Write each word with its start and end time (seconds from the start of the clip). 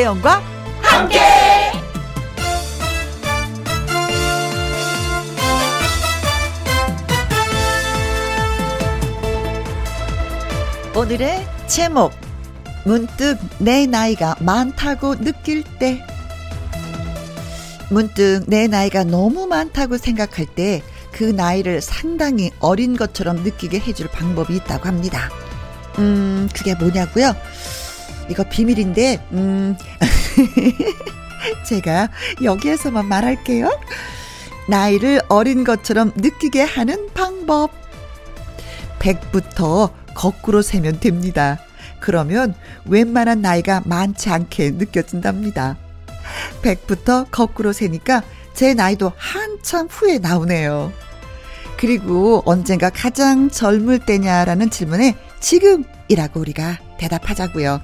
김혜영과 0.00 0.42
함께. 0.82 1.18
오늘의 10.96 11.46
제목 11.66 12.12
문득 12.84 13.38
내 13.58 13.86
나이가 13.86 14.34
많다고 14.40 15.16
느낄 15.16 15.62
때 15.78 16.02
문득 17.90 18.44
내 18.46 18.66
나이가 18.66 19.04
너무 19.04 19.46
많다고 19.46 19.98
생각할 19.98 20.46
때 20.46 20.82
그 21.12 21.24
나이를 21.24 21.82
상당히 21.82 22.50
어린 22.60 22.96
것처럼 22.96 23.42
느끼게 23.42 23.80
해줄 23.80 24.08
방법이 24.08 24.56
있다고 24.56 24.88
합니다. 24.88 25.28
음, 25.98 26.48
그게 26.54 26.74
뭐냐고요? 26.74 27.34
이거 28.30 28.44
비밀인데, 28.44 29.26
음, 29.32 29.76
제가 31.66 32.08
여기에서만 32.42 33.06
말할게요. 33.06 33.70
나이를 34.68 35.20
어린 35.28 35.64
것처럼 35.64 36.12
느끼게 36.16 36.62
하는 36.62 37.08
방법. 37.12 37.72
100부터 39.00 39.90
거꾸로 40.14 40.62
세면 40.62 41.00
됩니다. 41.00 41.58
그러면 41.98 42.54
웬만한 42.86 43.42
나이가 43.42 43.82
많지 43.84 44.30
않게 44.30 44.72
느껴진답니다. 44.72 45.76
100부터 46.62 47.26
거꾸로 47.30 47.72
세니까 47.72 48.22
제 48.54 48.74
나이도 48.74 49.12
한참 49.16 49.86
후에 49.90 50.18
나오네요. 50.18 50.92
그리고 51.76 52.42
언젠가 52.44 52.90
가장 52.90 53.48
젊을 53.48 54.00
때냐라는 54.00 54.70
질문에 54.70 55.16
지금이라고 55.40 56.40
우리가 56.40 56.78
대답하자고요. 56.98 57.80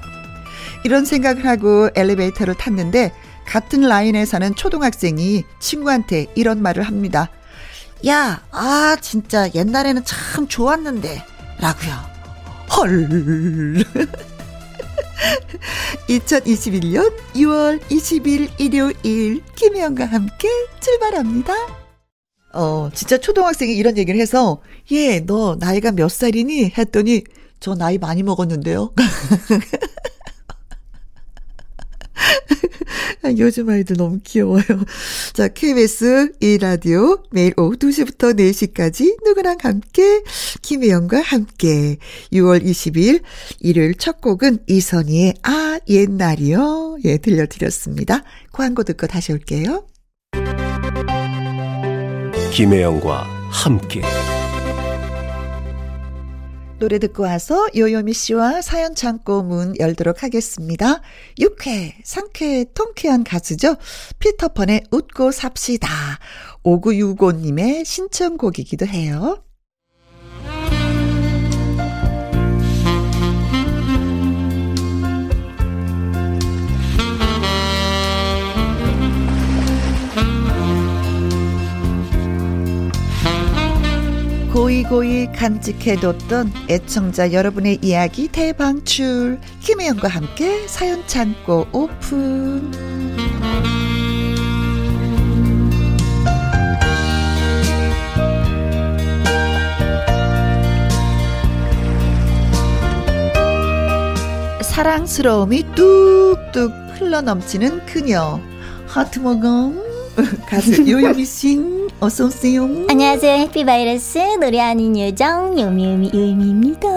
이런 0.87 1.05
생각을 1.05 1.47
하고 1.47 1.91
엘리베이터를 1.97 2.55
탔는데 2.55 3.13
같은 3.45 3.81
라인에 3.81 4.25
사는 4.25 4.55
초등학생이 4.55 5.43
친구한테 5.59 6.27
이런 6.37 6.63
말을 6.63 6.85
합니다. 6.85 7.29
야, 8.07 8.45
아, 8.53 8.97
진짜 9.01 9.51
옛날에는 9.53 10.05
참 10.05 10.47
좋았는데. 10.47 11.25
라고요. 11.59 11.93
헐. 12.77 13.83
2021년 16.09 17.13
6월 17.35 17.81
20일 17.89 18.49
일요일 18.61 19.43
김혜영과 19.57 20.07
함께 20.07 20.49
출발합니다. 20.79 21.53
어, 22.53 22.91
진짜 22.95 23.19
초등학생이 23.19 23.75
이런 23.75 23.99
얘기를 23.99 24.21
해서 24.21 24.63
얘, 24.93 25.19
너 25.19 25.57
나이가 25.59 25.91
몇 25.91 26.13
살이니? 26.13 26.75
했더니 26.79 27.25
저 27.59 27.75
나이 27.75 27.99
많이 27.99 28.23
먹었는데요. 28.23 28.93
요즘 33.39 33.69
아이들 33.69 33.97
너무 33.97 34.21
귀여워요. 34.23 34.63
자, 35.33 35.49
KBS 35.49 36.33
1라디오 36.41 37.23
매일 37.31 37.53
오후 37.57 37.77
2시부터 37.77 38.37
4시까지 38.39 39.25
누구랑 39.25 39.59
함께 39.63 40.23
김혜영과 40.63 41.21
함께 41.21 41.97
6월 42.33 42.65
20일 42.65 43.23
일요일 43.61 43.95
첫 43.97 44.21
곡은 44.21 44.61
이선희의 44.67 45.35
아 45.43 45.79
옛날이요. 45.89 46.99
예, 47.05 47.19
들려드렸습니다. 47.19 48.23
광고 48.53 48.83
듣고 48.83 49.07
다시 49.07 49.33
올게요. 49.33 49.87
김혜영과 52.53 53.25
함께 53.51 54.03
노래 56.79 56.99
듣고 56.99 57.23
와서 57.23 57.67
요요미 57.75 58.13
씨와 58.13 58.61
사연 58.61 58.95
창고 58.95 59.43
문 59.43 59.75
열도록 59.79 60.23
하겠습니다. 60.23 61.01
6회, 61.39 61.95
상쾌, 62.05 62.67
통쾌한 62.75 63.25
가수죠. 63.25 63.77
피터펀의 64.19 64.85
웃고 64.91 65.31
삽시다. 65.31 65.89
5965님의 66.65 67.85
신청곡이기도 67.87 68.87
해요. 68.87 69.46
고이고이 84.57 85.33
간직해뒀던 85.33 86.51
애청자 86.71 87.31
여러분의 87.31 87.79
이야기 87.83 88.27
대방출. 88.27 89.39
김혜영과 89.61 90.09
함께 90.09 90.67
사연 90.67 91.07
창고 91.07 91.67
오픈. 91.73 92.73
사랑스러움이 104.63 105.65
뚝뚝 105.75 106.73
흘러넘치는 106.95 107.85
그녀. 107.85 108.41
하트모검 108.87 109.86
가수 110.49 110.89
요요미 110.89 111.25
씨 111.25 111.61
어서 112.01 112.25
오세요. 112.27 112.65
안녕하세요. 112.89 113.35
happy바이러스 113.43 114.19
노래하는 114.41 114.99
요정 114.99 115.59
요미요미 115.59 116.11
요미입니다. 116.15 116.89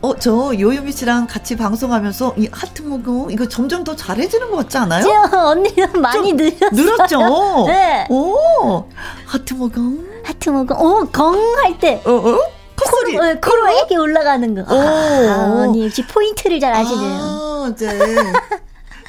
어, 0.00 0.16
저 0.18 0.52
요요미 0.58 0.92
씨랑 0.92 1.26
같이 1.26 1.56
방송하면서 1.56 2.34
이 2.38 2.48
하트 2.50 2.82
모금 2.82 3.30
이거 3.30 3.46
점점 3.46 3.84
더 3.84 3.94
잘해지는 3.94 4.50
것 4.50 4.56
같지 4.58 4.78
않아요? 4.78 5.04
저 5.04 5.38
언니는 5.38 6.00
많이 6.00 6.32
늘었어요. 6.32 6.70
늘었죠. 6.72 7.18
네. 7.68 8.06
오, 8.10 8.84
하트 9.26 9.54
모금. 9.54 10.08
하트 10.24 10.50
모금. 10.50 10.76
오, 10.80 11.04
공할 11.06 11.78
때. 11.78 12.02
어, 12.04 12.10
어? 12.12 12.38
콧소리. 12.76 13.12
코로, 13.16 13.28
어, 13.30 13.34
코로 13.40 13.68
이렇게 13.76 13.96
올라가는 13.96 14.54
거. 14.54 14.74
아, 14.74 15.62
언니 15.62 15.84
역시 15.84 16.04
포인트를 16.06 16.58
잘 16.58 16.72
아시네요. 16.72 17.10
아, 17.20 17.72
네. 17.78 17.86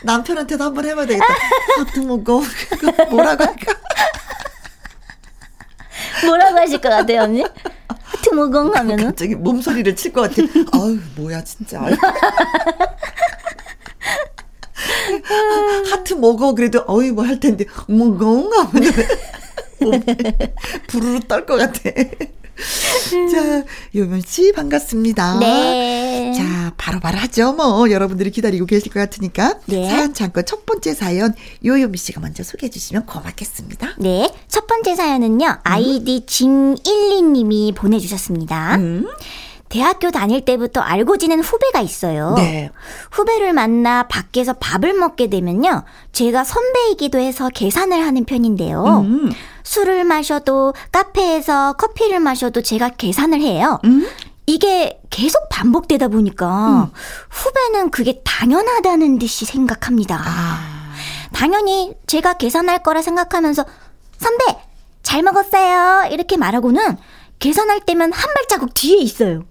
남편한테도 0.03 0.63
한번 0.63 0.85
해봐야 0.85 1.05
되겠다. 1.05 1.25
하트 1.77 1.99
모금. 1.99 2.41
뭐라고 3.09 3.43
할까? 3.43 3.73
뭐라고 6.25 6.57
하실 6.57 6.79
것 6.81 6.89
같아요, 6.89 7.21
언니? 7.23 7.43
하트 7.87 8.29
모공 8.33 8.75
하면은? 8.75 9.05
갑자기 9.07 9.35
몸소리를 9.35 9.95
칠 9.95 10.13
것 10.13 10.21
같아. 10.29 10.41
아유, 10.73 10.99
뭐야, 11.15 11.43
진짜. 11.43 11.81
하트 15.91 16.13
먹어. 16.13 16.53
그래도, 16.53 16.83
어이, 16.87 17.11
뭐 17.11 17.25
할 17.25 17.39
텐데, 17.39 17.65
먹어. 17.87 18.49
하면 18.65 18.83
부르르 20.87 21.19
떨 21.27 21.45
것 21.45 21.57
같아. 21.57 21.79
자, 23.31 23.63
요면 23.95 24.21
씨 24.25 24.51
반갑습니다. 24.51 25.39
네. 25.39 26.33
자, 26.35 26.73
바로 26.77 26.99
바로 26.99 27.17
하죠. 27.19 27.53
뭐 27.53 27.89
여러분들이 27.89 28.31
기다리고 28.31 28.65
계실 28.65 28.91
것 28.91 28.99
같으니까. 28.99 29.59
네. 29.65 29.89
사연 29.89 30.13
잠깐 30.13 30.45
첫 30.45 30.65
번째 30.65 30.93
사연 30.93 31.33
요요미 31.63 31.97
씨가 31.97 32.21
먼저 32.21 32.43
소개해 32.43 32.69
주시면 32.69 33.05
고맙겠습니다. 33.05 33.95
네. 33.99 34.29
첫 34.47 34.67
번째 34.67 34.95
사연은요. 34.95 35.59
아이디 35.63 36.25
징12님이 36.25 37.75
보내 37.75 37.99
주셨습니다. 37.99 38.75
음. 38.77 39.07
대학교 39.73 40.11
다닐 40.11 40.45
때부터 40.45 40.81
알고 40.81 41.17
지낸 41.17 41.39
후배가 41.39 41.81
있어요. 41.81 42.35
네. 42.35 42.69
후배를 43.09 43.53
만나 43.53 44.03
밖에서 44.03 44.53
밥을 44.53 44.93
먹게 44.93 45.31
되면요. 45.31 45.81
제가 46.11 46.43
선배이기도 46.43 47.17
해서 47.17 47.49
계산을 47.49 48.05
하는 48.05 48.23
편인데요. 48.23 49.01
음. 49.03 49.31
술을 49.63 50.03
마셔도 50.03 50.75
카페에서 50.91 51.73
커피를 51.73 52.19
마셔도 52.19 52.61
제가 52.61 52.89
계산을 52.89 53.41
해요. 53.41 53.79
음. 53.85 54.07
이게 54.45 55.01
계속 55.09 55.49
반복되다 55.49 56.07
보니까 56.09 56.91
후배는 57.31 57.89
그게 57.89 58.21
당연하다는 58.23 59.17
듯이 59.17 59.45
생각합니다. 59.45 60.21
아. 60.23 60.93
당연히 61.33 61.95
제가 62.05 62.33
계산할 62.33 62.83
거라 62.83 63.01
생각하면서 63.01 63.65
선배 64.19 64.43
잘 65.01 65.23
먹었어요 65.23 66.11
이렇게 66.11 66.37
말하고는 66.37 66.95
계산할 67.39 67.79
때면 67.79 68.13
한 68.13 68.33
발자국 68.35 68.75
뒤에 68.75 68.99
있어요. 68.99 69.45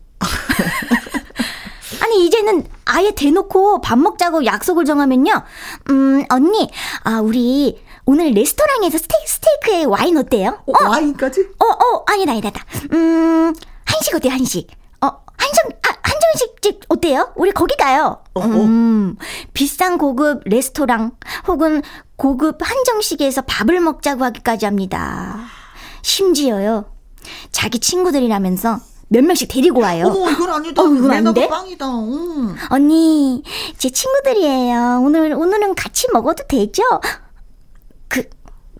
아니 2.02 2.26
이제는 2.26 2.66
아예 2.84 3.12
대놓고 3.12 3.80
밥 3.80 3.98
먹자고 3.98 4.44
약속을 4.44 4.84
정하면요. 4.84 5.42
음 5.90 6.24
언니 6.28 6.70
아 7.04 7.20
우리 7.20 7.82
오늘 8.04 8.32
레스토랑에서 8.32 8.98
스테이크, 8.98 9.26
스테이크에 9.28 9.84
와인 9.84 10.16
어때요? 10.16 10.60
어, 10.66 10.84
와인까지? 10.84 11.40
어, 11.58 11.64
어, 11.64 12.04
아니다, 12.06 12.32
아니다. 12.32 12.50
음, 12.92 13.54
한식 13.84 14.14
어때요, 14.16 14.32
한식? 14.32 14.68
어, 15.00 15.06
한정, 15.36 15.68
아, 15.88 15.94
한정식집 16.02 16.80
어때요? 16.88 17.32
우리 17.36 17.52
거기 17.52 17.76
가요. 17.76 18.18
어, 18.34 18.40
어. 18.40 18.44
음, 18.44 19.16
비싼 19.52 19.98
고급 19.98 20.42
레스토랑 20.46 21.12
혹은 21.46 21.82
고급 22.16 22.58
한정식에서 22.60 23.42
밥을 23.42 23.80
먹자고 23.80 24.24
하기까지 24.24 24.66
합니다. 24.66 25.46
심지어요, 26.02 26.86
자기 27.52 27.78
친구들이라면서 27.78 28.80
몇 29.12 29.22
명씩 29.22 29.48
데리고 29.48 29.82
와요. 29.82 30.06
어머, 30.06 30.30
이건 30.30 30.50
아니다. 30.50 30.82
어, 30.82 30.86
이건 30.86 31.34
돼? 31.34 31.46
빵이다. 31.46 31.86
응. 31.86 32.56
언니, 32.70 33.42
제 33.76 33.90
친구들이에요. 33.90 35.02
오늘, 35.04 35.34
오늘은 35.34 35.74
같이 35.74 36.06
먹어도 36.14 36.44
되죠? 36.48 36.82
그, 38.08 38.24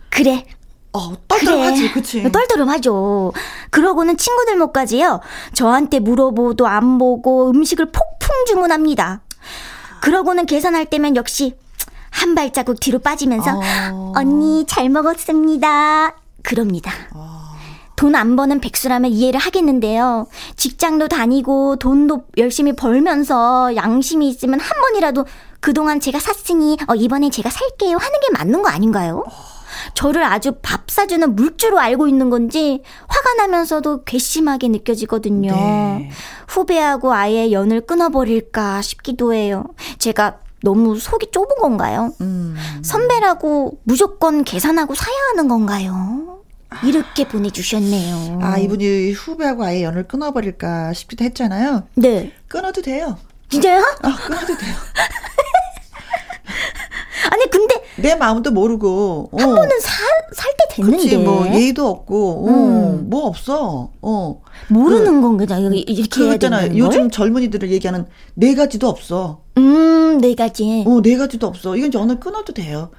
그래. 0.08 0.46
어, 0.94 1.12
떨떨하지, 1.28 1.92
그치? 1.92 2.32
떨떠름하죠. 2.32 3.32
그러고는 3.70 4.16
친구들 4.16 4.56
못까지요. 4.56 5.20
저한테 5.52 5.98
물어보도 6.00 6.66
안 6.66 6.96
보고 6.96 7.50
음식을 7.50 7.92
폭풍 7.92 8.46
주문합니다. 8.46 9.20
그러고는 10.00 10.46
계산할 10.46 10.86
때면 10.86 11.14
역시 11.16 11.56
한 12.10 12.34
발자국 12.34 12.80
뒤로 12.80 12.98
빠지면서 13.00 13.60
어. 13.92 14.12
언니 14.16 14.64
잘 14.66 14.88
먹었습니다. 14.88 16.16
그럽니다. 16.42 16.90
돈 18.02 18.16
안 18.16 18.34
버는 18.34 18.58
백수라면 18.58 19.12
이해를 19.12 19.38
하겠는데요. 19.38 20.26
직장도 20.56 21.06
다니고 21.06 21.76
돈도 21.76 22.24
열심히 22.36 22.74
벌면서 22.74 23.76
양심이 23.76 24.28
있으면 24.28 24.58
한 24.58 24.80
번이라도 24.80 25.24
그동안 25.60 26.00
제가 26.00 26.18
샀으니 26.18 26.76
어, 26.88 26.96
이번엔 26.96 27.30
제가 27.30 27.48
살게요 27.48 27.96
하는 27.96 28.20
게 28.20 28.26
맞는 28.36 28.62
거 28.62 28.68
아닌가요? 28.70 29.22
저를 29.94 30.24
아주 30.24 30.52
밥 30.62 30.90
사주는 30.90 31.36
물주로 31.36 31.78
알고 31.78 32.08
있는 32.08 32.28
건지 32.28 32.82
화가 33.06 33.34
나면서도 33.34 34.02
괘씸하게 34.02 34.66
느껴지거든요. 34.68 35.52
네. 35.52 36.10
후배하고 36.48 37.12
아예 37.14 37.52
연을 37.52 37.82
끊어버릴까 37.82 38.82
싶기도 38.82 39.32
해요. 39.32 39.64
제가 39.98 40.38
너무 40.64 40.98
속이 40.98 41.30
좁은 41.30 41.56
건가요? 41.60 42.12
음. 42.20 42.56
선배라고 42.82 43.78
무조건 43.84 44.42
계산하고 44.42 44.94
사야 44.96 45.14
하는 45.30 45.46
건가요? 45.46 46.41
이렇게 46.84 47.26
보내주셨네요. 47.26 48.38
아, 48.42 48.58
이분이 48.58 49.12
후배하고 49.12 49.64
아예 49.64 49.82
연을 49.82 50.06
끊어버릴까 50.08 50.92
싶기도 50.92 51.24
했잖아요. 51.24 51.84
네. 51.94 52.32
끊어도 52.48 52.82
돼요. 52.82 53.16
진짜요? 53.48 53.80
아, 54.02 54.16
끊어도 54.26 54.56
돼요. 54.56 54.74
아니 57.30 57.48
근데 57.50 57.74
내 57.96 58.14
마음도 58.14 58.50
모르고. 58.50 59.30
어. 59.32 59.36
한 59.40 59.54
번은 59.54 59.70
살때 59.80 60.56
됐는데 60.70 60.96
그치, 60.96 61.16
뭐, 61.16 61.46
예의도 61.46 61.86
없고, 61.86 62.46
어, 62.46 62.50
음. 62.50 63.10
뭐 63.10 63.26
없어. 63.26 63.90
어. 64.02 64.42
모르는 64.68 65.20
건가 65.20 65.62
여기 65.62 65.80
이렇게 65.80 66.08
그 66.08 66.28
해야. 66.28 66.36
되는 66.36 66.76
요즘 66.76 67.02
걸? 67.02 67.10
젊은이들을 67.10 67.70
얘기하는 67.70 68.06
네 68.34 68.54
가지도 68.54 68.88
없어. 68.88 69.42
음, 69.58 70.18
네 70.20 70.34
가지. 70.34 70.84
어, 70.86 71.00
네 71.02 71.16
가지도 71.16 71.46
없어. 71.46 71.76
이건 71.76 71.92
연을 71.94 72.20
끊어도 72.20 72.52
돼요. 72.52 72.90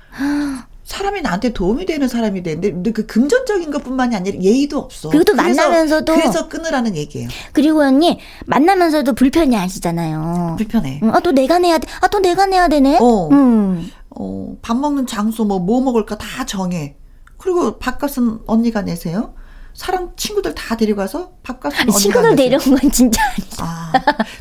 사람이 0.83 1.21
나한테 1.21 1.53
도움이 1.53 1.85
되는 1.85 2.07
사람이 2.07 2.43
되는데, 2.43 2.71
근데 2.71 2.91
그 2.91 3.05
금전적인 3.05 3.71
것 3.71 3.83
뿐만이 3.83 4.15
아니라 4.15 4.37
예의도 4.41 4.77
없어. 4.79 5.09
그리고 5.09 5.23
또 5.23 5.33
그래서- 5.33 5.61
만나면서도- 5.69 6.13
그래서 6.15 6.49
끊으라는 6.49 6.95
얘기예요. 6.97 7.29
그리고 7.53 7.81
언니 7.81 8.19
만나면서도 8.47 9.13
불편해 9.13 9.55
하시잖아요. 9.57 10.55
불편해. 10.57 10.99
음, 11.01 11.11
아, 11.13 11.19
또 11.21 11.31
내가 11.31 11.59
내야 11.59 11.77
돼. 11.77 11.87
아, 12.01 12.07
또 12.09 12.19
내가 12.19 12.45
내야 12.45 12.67
되네. 12.67 12.97
어. 13.01 13.29
음. 13.31 13.89
어, 14.15 14.55
밥 14.61 14.77
먹는 14.77 15.07
장소, 15.07 15.45
뭐, 15.45 15.59
뭐 15.59 15.81
먹을까 15.81 16.17
다 16.17 16.45
정해. 16.45 16.97
그리고 17.37 17.77
밥값은 17.79 18.39
언니가 18.45 18.81
내세요. 18.81 19.33
사람, 19.73 20.11
친구들 20.15 20.53
다 20.53 20.77
데려가서 20.77 21.31
밥값은 21.43 21.79
아니, 21.79 21.91
언니가 21.91 21.97
친구들. 22.21 22.35
데려온 22.35 22.79
건 22.79 22.91
진짜 22.91 23.21
아니죠. 23.25 23.57
아, 23.63 23.91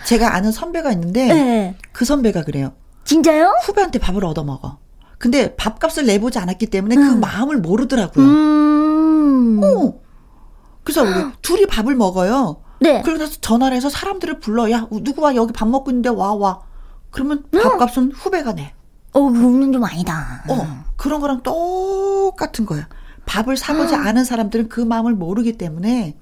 제가 0.06 0.34
아는 0.34 0.52
선배가 0.52 0.92
있는데, 0.92 1.26
네. 1.32 1.76
그 1.92 2.04
선배가 2.04 2.42
그래요. 2.44 2.72
진짜요? 3.04 3.54
후배한테 3.64 3.98
밥을 3.98 4.24
얻어 4.24 4.44
먹어. 4.44 4.78
근데 5.22 5.54
밥값을 5.54 6.04
내보지 6.04 6.40
않았기 6.40 6.66
때문에 6.66 6.96
그 6.96 7.00
음. 7.00 7.20
마음을 7.20 7.58
모르더라고요. 7.58 8.26
음. 8.26 9.60
어. 9.62 10.00
그래서 10.82 11.02
우리 11.04 11.32
둘이 11.42 11.64
밥을 11.66 11.94
먹어요. 11.94 12.60
네. 12.80 13.02
그러고 13.02 13.20
나서 13.20 13.38
전화를 13.40 13.76
해서 13.76 13.88
사람들을 13.88 14.40
불러. 14.40 14.68
야, 14.72 14.88
누구 14.90 15.22
와? 15.22 15.36
여기 15.36 15.52
밥 15.52 15.68
먹고 15.68 15.92
있는데 15.92 16.08
와, 16.08 16.34
와. 16.34 16.62
그러면 17.12 17.44
음. 17.54 17.62
밥값은 17.62 18.10
후배가 18.10 18.54
내. 18.54 18.74
어, 19.12 19.20
그거는 19.30 19.72
좀 19.72 19.84
아니다. 19.84 20.42
어, 20.48 20.84
그런 20.96 21.20
거랑 21.20 21.44
똑같은 21.44 22.66
거야. 22.66 22.88
밥을 23.24 23.56
사보지 23.56 23.94
않은 23.94 24.24
사람들은 24.24 24.68
그 24.68 24.80
마음을 24.80 25.14
모르기 25.14 25.56
때문에 25.56 26.16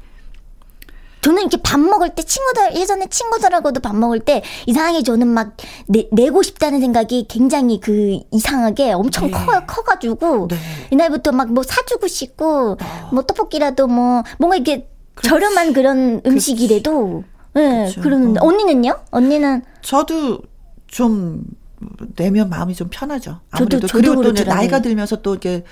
저는 1.22 1.42
이렇게 1.42 1.58
밥 1.58 1.78
먹을 1.78 2.08
때 2.10 2.22
친구들 2.22 2.74
예전에 2.76 3.06
친구들하고도 3.08 3.80
밥 3.80 3.94
먹을 3.94 4.20
때 4.20 4.42
이상하게 4.66 5.02
저는 5.02 5.28
막 5.28 5.56
내, 5.86 6.08
내고 6.12 6.42
싶다는 6.42 6.80
생각이 6.80 7.26
굉장히 7.28 7.78
그 7.80 8.18
이상하게 8.30 8.92
엄청 8.92 9.26
네. 9.30 9.32
커 9.32 9.66
커가지고 9.66 10.48
네. 10.48 10.56
이날부터 10.90 11.32
막 11.32 11.50
뭐 11.50 11.62
사주고 11.64 12.06
싶고 12.06 12.76
뭐 13.12 13.22
떡볶이라도 13.22 13.86
뭐 13.88 14.22
뭔가 14.38 14.56
이렇게 14.56 14.88
저렴한 15.22 15.72
그런 15.72 16.20
음식이라도 16.24 17.24
예 17.56 17.86
그쵸. 17.88 18.00
그러는데 18.00 18.40
어. 18.40 18.46
언니는요? 18.46 19.00
언니는 19.10 19.62
저도 19.82 20.38
좀 20.86 21.44
내면 22.16 22.48
마음이 22.48 22.74
좀 22.74 22.88
편하죠. 22.90 23.40
아무래도 23.50 23.86
저도 23.86 24.14
그리고 24.14 24.32
또. 24.32 24.44
나이가 24.44 24.80
들면서 24.80 25.16
또 25.22 25.32
이렇게 25.32 25.64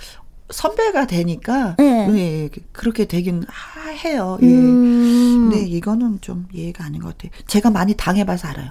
선배가 0.51 1.07
되니까 1.07 1.75
네. 1.79 2.09
예, 2.17 2.51
그렇게 2.73 3.05
되긴 3.05 3.45
하- 3.49 3.91
해요. 3.91 4.39
예. 4.43 4.47
음. 4.47 5.51
근데 5.51 5.65
이거는 5.67 6.21
좀 6.21 6.47
이해가 6.53 6.85
아닌 6.85 7.01
것 7.03 7.17
같아요. 7.17 7.31
제가 7.47 7.71
많이 7.71 7.95
당해봐서 7.95 8.49
알아요. 8.49 8.71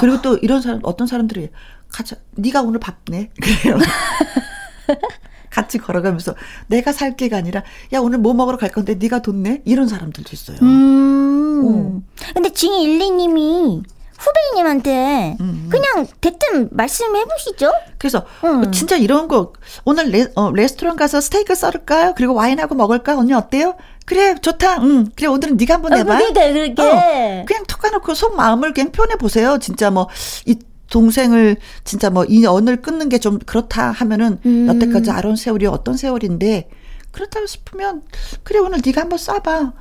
그리고 0.00 0.22
또 0.22 0.36
이런 0.36 0.60
사람 0.62 0.80
어떤 0.84 1.06
사람들이 1.06 1.50
같이 1.88 2.14
네가 2.36 2.62
오늘 2.62 2.78
밥 2.80 2.96
내. 3.10 3.30
그래요. 3.40 3.78
같이 5.50 5.78
걸어가면서 5.78 6.34
내가 6.66 6.92
살 6.92 7.16
게가 7.16 7.36
아니라 7.38 7.62
야 7.92 7.98
오늘 8.00 8.18
뭐 8.18 8.34
먹으러 8.34 8.58
갈 8.58 8.68
건데 8.70 8.94
네가 8.94 9.22
돈 9.22 9.42
내? 9.42 9.62
이런 9.64 9.88
사람들도 9.88 10.30
있어요. 10.32 10.58
음. 10.62 12.04
근데 12.34 12.52
징이 12.52 12.82
일리님이 12.84 13.82
후배님한테 14.18 15.36
음. 15.40 15.68
그냥 15.70 16.06
대뜸 16.20 16.68
말씀해 16.72 17.24
보시죠. 17.24 17.72
그래서 17.98 18.24
음. 18.44 18.70
진짜 18.72 18.96
이런 18.96 19.28
거 19.28 19.52
오늘 19.84 20.10
레, 20.10 20.26
어, 20.34 20.50
레스토랑 20.52 20.96
가서 20.96 21.20
스테이크 21.20 21.54
썰을까요? 21.54 22.14
그리고 22.16 22.34
와인하고 22.34 22.74
먹을까? 22.74 23.16
언니 23.18 23.32
어때요? 23.32 23.76
그래 24.04 24.34
좋다. 24.40 24.82
응. 24.82 25.10
그래 25.16 25.26
오늘은 25.28 25.56
네가 25.56 25.74
한번 25.74 25.92
내봐. 25.92 26.18
그러니까 26.18 26.52
그렇게 26.52 26.82
어, 26.82 27.44
그냥 27.46 27.64
톡 27.66 27.80
까놓고 27.80 28.14
속 28.14 28.36
마음을 28.36 28.72
그냥 28.72 28.92
표현해 28.92 29.16
보세요. 29.16 29.58
진짜 29.58 29.90
뭐 29.90 30.08
이 30.46 30.56
동생을 30.88 31.56
진짜 31.82 32.10
뭐이 32.10 32.44
연을 32.44 32.80
끊는 32.80 33.08
게 33.08 33.18
좀 33.18 33.40
그렇다 33.40 33.90
하면은 33.90 34.38
음. 34.46 34.68
여태까지 34.68 35.10
알아온 35.10 35.34
세월이 35.34 35.66
어떤 35.66 35.96
세월인데 35.96 36.70
그렇다고 37.10 37.46
싶으면 37.46 38.02
그래 38.44 38.60
오늘 38.60 38.78
네가 38.84 39.00
한번 39.02 39.18
쏴봐. 39.18 39.72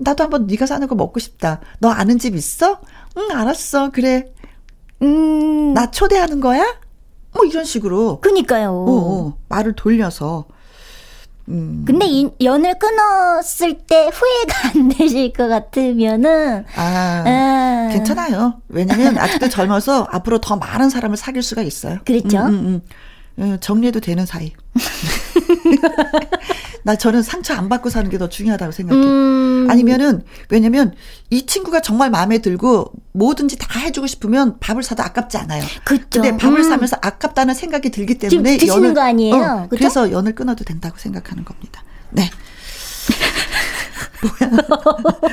나도 0.00 0.24
한번 0.24 0.46
네가 0.46 0.66
사는 0.66 0.86
거 0.88 0.94
먹고 0.94 1.20
싶다. 1.20 1.60
너 1.78 1.88
아는 1.88 2.18
집 2.18 2.34
있어? 2.34 2.80
응 3.16 3.30
알았어. 3.30 3.90
그래 3.90 4.32
음. 5.02 5.74
나 5.74 5.90
초대하는 5.90 6.40
거야? 6.40 6.64
뭐 7.32 7.44
이런 7.44 7.64
식으로 7.64 8.20
그니까요. 8.20 8.70
어, 8.70 8.90
어, 8.90 9.38
말을 9.48 9.74
돌려서 9.74 10.46
음. 11.48 11.84
근데 11.86 12.06
이 12.06 12.30
연을 12.42 12.78
끊었을 12.78 13.78
때 13.78 14.08
후회가 14.12 14.68
안 14.74 14.88
되실 14.88 15.32
것 15.32 15.48
같으면은 15.48 16.64
아 16.76 17.24
아, 17.26 17.88
괜찮아요. 17.92 18.60
왜냐면 18.68 19.18
아직도 19.18 19.48
젊어서 19.48 20.06
앞으로 20.10 20.40
더 20.40 20.56
많은 20.56 20.88
사람을 20.88 21.16
사귈 21.16 21.42
수가 21.42 21.62
있어요. 21.62 21.98
그랬죠. 22.04 22.38
음, 22.38 22.80
음, 23.38 23.58
정리해도 23.60 24.00
되는 24.00 24.24
사이. 24.24 24.52
나 26.84 26.96
저는 26.96 27.22
상처 27.22 27.54
안 27.54 27.68
받고 27.68 27.90
사는 27.90 28.10
게 28.10 28.18
더 28.18 28.28
중요하다고 28.28 28.72
생각해. 28.72 29.00
음. 29.02 29.66
아니면은 29.70 30.22
왜냐면 30.48 30.94
이 31.30 31.46
친구가 31.46 31.80
정말 31.80 32.10
마음에 32.10 32.38
들고 32.38 32.92
뭐든지 33.12 33.56
다 33.58 33.80
해주고 33.80 34.06
싶으면 34.06 34.58
밥을 34.60 34.82
사도 34.82 35.02
아깝지 35.02 35.36
않아요. 35.38 35.62
그쵸. 35.84 36.20
근데 36.20 36.36
밥을 36.36 36.58
음. 36.60 36.62
사면서 36.68 36.96
아깝다는 37.00 37.54
생각이 37.54 37.90
들기 37.90 38.14
지금 38.18 38.28
때문에 38.44 38.56
드시는 38.58 38.94
거 38.94 39.00
아니에요? 39.00 39.34
어? 39.34 39.66
그래서 39.70 40.10
연을 40.10 40.34
끊어도 40.34 40.64
된다고 40.64 40.98
생각하는 40.98 41.44
겁니다. 41.44 41.82
네. 42.10 42.30
뭐야? 44.22 44.50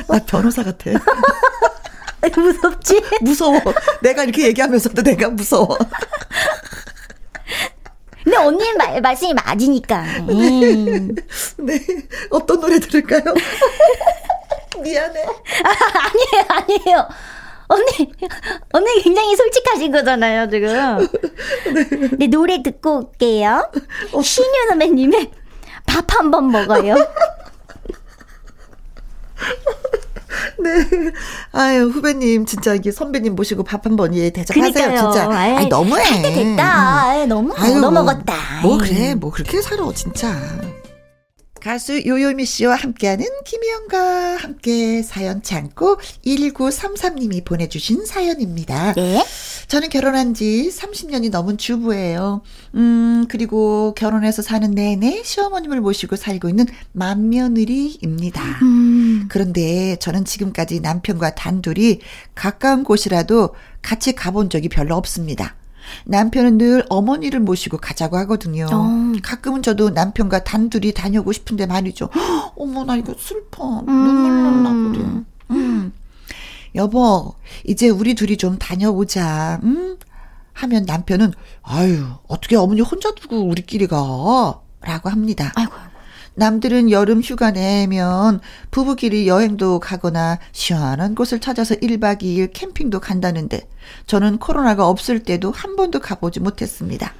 나 0.07 0.19
변호사 0.25 0.63
같아. 0.63 0.91
무섭지? 2.35 3.01
무서워. 3.21 3.59
내가 4.01 4.23
이렇게 4.23 4.45
얘기하면서도 4.47 5.01
내가 5.03 5.29
무서워. 5.29 5.77
근데 8.29 8.37
언니 8.37 8.71
말, 8.73 9.01
말씀이 9.01 9.33
맞으니까. 9.33 10.03
음. 10.29 11.15
네. 11.57 11.79
어떤 12.29 12.59
노래 12.59 12.79
들을까요? 12.79 13.23
미안해. 14.81 15.23
아니에요, 15.23 16.45
아니에요. 16.47 17.07
언니, 17.67 18.11
언니 18.71 19.01
굉장히 19.03 19.35
솔직하신 19.35 19.91
거잖아요, 19.91 20.49
지금. 20.49 21.07
네, 22.19 22.27
노래 22.27 22.61
듣고 22.63 22.97
올게요. 22.99 23.69
신유 24.23 24.67
선배님의 24.69 25.31
밥 25.87 26.05
한 26.15 26.29
번 26.31 26.51
먹어요. 26.51 26.95
네. 30.63 31.11
아유, 31.51 31.85
후배님, 31.87 32.45
진짜 32.45 32.73
이게 32.75 32.91
선배님 32.91 33.35
모시고 33.35 33.63
밥 33.63 33.85
한 33.85 33.95
번 33.95 34.13
예, 34.15 34.29
대접하세요, 34.29 34.71
그니까요. 34.71 35.11
진짜. 35.11 35.29
아이, 35.31 35.67
너무해. 35.67 36.21
됐다. 36.21 37.03
아이, 37.07 37.25
너무 37.27 37.53
아유, 37.57 37.77
얻어먹었다. 37.77 38.33
뭐 38.61 38.77
그래, 38.77 39.15
뭐 39.15 39.31
그렇게 39.31 39.61
살아, 39.61 39.89
진짜. 39.95 40.35
가수 41.59 42.05
요요미 42.05 42.45
씨와 42.45 42.75
함께하는 42.75 43.25
김희영과 43.45 44.37
함께 44.37 45.03
사연 45.03 45.41
참고 45.43 45.97
1933님이 46.25 47.43
보내주신 47.43 48.05
사연입니다. 48.05 48.93
네. 48.93 49.23
저는 49.67 49.89
결혼한 49.89 50.33
지 50.33 50.71
30년이 50.73 51.29
넘은 51.29 51.57
주부예요. 51.57 52.41
음, 52.75 53.25
그리고 53.29 53.93
결혼해서 53.95 54.41
사는 54.41 54.71
내내 54.71 55.21
시어머님을 55.23 55.81
모시고 55.81 56.15
살고 56.15 56.49
있는 56.49 56.65
맏며느리입니다. 56.93 58.41
음. 58.63 59.25
그런데 59.29 59.97
저는 59.97 60.25
지금까지 60.25 60.79
남편과 60.79 61.35
단둘이 61.35 61.99
가까운 62.35 62.83
곳이라도 62.83 63.53
같이 63.81 64.13
가본 64.13 64.49
적이 64.49 64.69
별로 64.69 64.95
없습니다. 64.95 65.55
남편은 66.05 66.57
늘 66.57 66.85
어머니를 66.89 67.39
모시고 67.39 67.77
가자고 67.77 68.17
하거든요. 68.17 68.67
어. 68.71 69.13
가끔은 69.21 69.61
저도 69.61 69.91
남편과 69.91 70.43
단둘이 70.43 70.93
다녀오고 70.93 71.31
싶은데 71.31 71.65
말이죠. 71.65 72.09
어머, 72.55 72.83
나 72.83 72.95
이거 72.95 73.13
슬퍼. 73.17 73.81
눈물 73.85 74.43
날라 74.43 74.69
음. 74.71 74.91
그래. 74.91 75.57
음. 75.57 75.93
여보, 76.75 77.35
이제 77.65 77.89
우리 77.89 78.13
둘이 78.15 78.37
좀 78.37 78.57
다녀오자. 78.57 79.61
음? 79.63 79.97
하면 80.53 80.83
남편은 80.85 81.33
아유, 81.63 82.05
어떻게 82.27 82.55
어머니 82.55 82.81
혼자 82.81 83.13
두고 83.15 83.47
우리끼리 83.47 83.87
가? 83.87 84.59
라고 84.81 85.09
합니다. 85.09 85.51
아이고. 85.55 85.71
남들은 86.35 86.91
여름 86.91 87.21
휴가 87.21 87.51
내면 87.51 88.39
부부끼리 88.71 89.27
여행도 89.27 89.79
가거나 89.79 90.39
시원한 90.51 91.15
곳을 91.15 91.39
찾아서 91.39 91.75
1박 91.75 92.21
2일 92.21 92.51
캠핑도 92.53 92.99
간다는데 92.99 93.67
저는 94.05 94.37
코로나가 94.37 94.87
없을 94.87 95.19
때도 95.23 95.51
한 95.51 95.75
번도 95.75 95.99
가보지 95.99 96.39
못했습니다. 96.39 97.13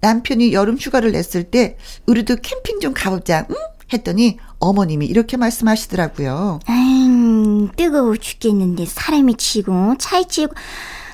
남편이 0.00 0.52
여름 0.52 0.76
휴가를 0.76 1.12
냈을 1.12 1.44
때 1.44 1.76
우리도 2.06 2.36
캠핑 2.36 2.80
좀 2.80 2.92
가보자. 2.92 3.46
응? 3.50 3.56
했더니 3.92 4.38
어머님이 4.58 5.06
이렇게 5.06 5.36
말씀하시더라고요. 5.36 6.60
음, 6.68 7.68
뜨거워 7.76 8.16
죽겠는데 8.16 8.86
사람이 8.86 9.36
치고 9.36 9.96
차에 9.98 10.24
치고 10.28 10.54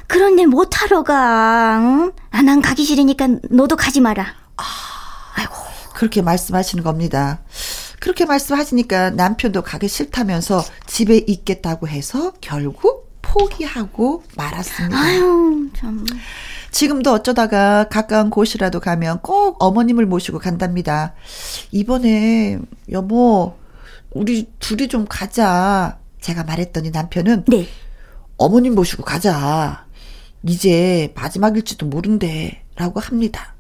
그런데 0.07 0.47
못하러 0.47 1.02
가. 1.02 1.78
응? 1.80 2.12
아, 2.30 2.42
난 2.42 2.62
가기 2.62 2.85
싫으니까 2.85 3.28
너도 3.50 3.76
가지 3.76 4.00
마라. 4.00 4.25
아, 4.57 4.62
아이고. 5.35 5.54
그렇게 5.99 6.23
말씀하시는 6.23 6.85
겁니다. 6.85 7.40
그렇게 7.99 8.25
말씀하시니까 8.25 9.11
남편도 9.11 9.62
가기 9.62 9.88
싫다면서 9.88 10.62
집에 10.87 11.17
있겠다고 11.17 11.88
해서 11.88 12.35
결국 12.40 13.19
포기하고 13.21 14.23
말았습니다. 14.37 14.97
아유, 14.97 15.69
참. 15.75 16.07
지금도 16.71 17.12
어쩌다가 17.12 17.88
가까운 17.88 18.31
곳이라도 18.31 18.78
가면 18.78 19.23
꼭 19.23 19.61
어머님을 19.61 20.07
모시고 20.07 20.38
간답니다. 20.38 21.14
이번에 21.73 22.61
여보 22.93 23.57
우리 24.12 24.47
둘이 24.61 24.87
좀 24.87 25.05
가자. 25.09 25.99
제가 26.21 26.45
말했더니 26.45 26.93
남편은 26.93 27.47
네. 27.49 27.67
어머님 28.37 28.76
모시고 28.76 29.02
가자. 29.02 29.85
이제 30.45 31.12
마지막일지도 31.17 31.87
모른대. 31.87 32.62
라고 32.76 33.00
합니다. 33.00 33.57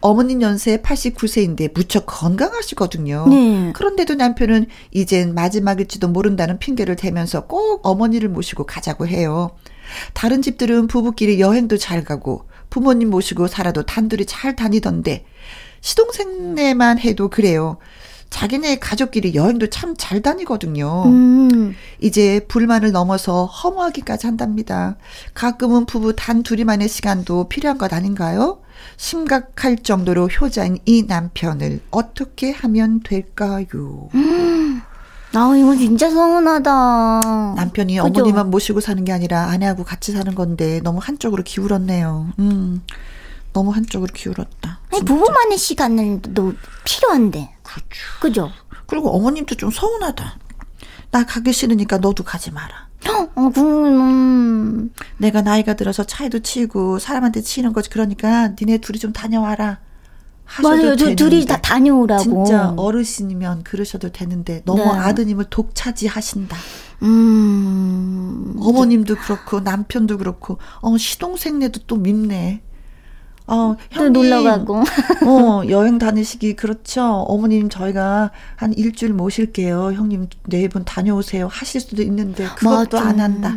어머님 0.00 0.42
연세 0.42 0.78
89세인데 0.78 1.72
무척 1.74 2.06
건강하시거든요. 2.06 3.26
네. 3.28 3.72
그런데도 3.74 4.14
남편은 4.14 4.66
이젠 4.90 5.34
마지막일지도 5.34 6.08
모른다는 6.08 6.58
핑계를 6.58 6.96
대면서 6.96 7.46
꼭 7.46 7.86
어머니를 7.86 8.28
모시고 8.28 8.64
가자고 8.64 9.06
해요. 9.06 9.50
다른 10.14 10.42
집들은 10.42 10.86
부부끼리 10.86 11.40
여행도 11.40 11.76
잘 11.76 12.04
가고 12.04 12.46
부모님 12.70 13.10
모시고 13.10 13.48
살아도 13.48 13.82
단둘이 13.82 14.26
잘 14.26 14.54
다니던데 14.54 15.24
시동생네만 15.80 16.98
해도 16.98 17.28
그래요. 17.28 17.78
자기네 18.30 18.78
가족끼리 18.78 19.34
여행도 19.34 19.66
참 19.68 19.94
잘 19.98 20.22
다니거든요. 20.22 21.02
음. 21.06 21.74
이제 22.00 22.40
불만을 22.48 22.92
넘어서 22.92 23.44
허무하기까지 23.44 24.26
한답니다. 24.26 24.96
가끔은 25.34 25.84
부부 25.84 26.14
단 26.16 26.42
둘이만의 26.42 26.88
시간도 26.88 27.48
필요한 27.48 27.76
것 27.76 27.92
아닌가요? 27.92 28.60
심각할 28.96 29.76
정도로 29.82 30.28
효자인 30.28 30.78
이 30.86 31.02
남편을 31.02 31.80
어떻게 31.90 32.50
하면 32.52 33.00
될까요? 33.00 34.08
음. 34.14 34.80
아, 35.34 35.54
이거 35.56 35.76
진짜 35.76 36.08
서운하다. 36.10 37.20
남편이 37.56 37.94
그죠? 37.98 38.06
어머니만 38.06 38.50
모시고 38.50 38.80
사는 38.80 39.04
게 39.04 39.12
아니라 39.12 39.50
아내하고 39.50 39.84
같이 39.84 40.12
사는 40.12 40.34
건데 40.34 40.80
너무 40.82 40.98
한쪽으로 41.02 41.42
기울었네요. 41.42 42.28
음. 42.38 42.82
너무 43.52 43.70
한쪽으로 43.72 44.12
기울었다. 44.14 44.78
아니, 44.92 45.04
부부만의 45.04 45.58
시간도 45.58 46.54
필요한데. 46.84 47.50
그렇죠. 47.70 48.00
그죠? 48.20 48.52
그리고 48.86 49.10
어머님도 49.10 49.54
좀 49.54 49.70
서운하다. 49.70 50.38
나 51.10 51.24
가기 51.24 51.52
싫으니까 51.52 51.98
너도 51.98 52.24
가지 52.24 52.50
마라. 52.50 52.88
어, 53.08 53.52
음. 53.56 54.92
내가 55.18 55.42
나이가 55.42 55.74
들어서 55.74 56.04
차에도 56.04 56.40
치고 56.40 56.98
사람한테 56.98 57.40
치는 57.40 57.72
거지. 57.72 57.90
그러니까 57.90 58.48
니네 58.60 58.78
둘이 58.78 58.98
좀 58.98 59.12
다녀와라. 59.12 59.78
맞아요. 60.62 60.96
되 60.96 61.14
둘이 61.14 61.46
다 61.46 61.60
다녀오라고. 61.60 62.22
진짜 62.22 62.74
어르신이면 62.76 63.62
그러셔도 63.62 64.10
되는데 64.10 64.62
너무 64.64 64.82
네. 64.82 64.90
아드님을 64.90 65.46
독차지하신다. 65.48 66.56
음. 67.02 68.56
어머님도 68.58 69.14
그렇고 69.16 69.60
남편도 69.60 70.18
그렇고 70.18 70.58
어 70.80 70.96
시동생네도 70.98 71.82
또 71.86 71.96
밉네. 71.96 72.62
어, 73.50 73.76
형님. 73.90 74.12
놀러 74.12 74.42
가고. 74.42 74.82
어, 75.26 75.62
여행 75.68 75.98
다니시기 75.98 76.54
그렇죠. 76.54 77.02
어머님 77.02 77.68
저희가 77.68 78.30
한 78.56 78.72
일주일 78.72 79.12
모실게요. 79.12 79.92
형님 79.92 80.28
네분 80.46 80.84
다녀오세요. 80.84 81.48
하실 81.50 81.80
수도 81.80 82.02
있는데 82.02 82.46
그것도 82.56 82.96
맞아. 82.96 83.08
안 83.08 83.20
한다. 83.20 83.56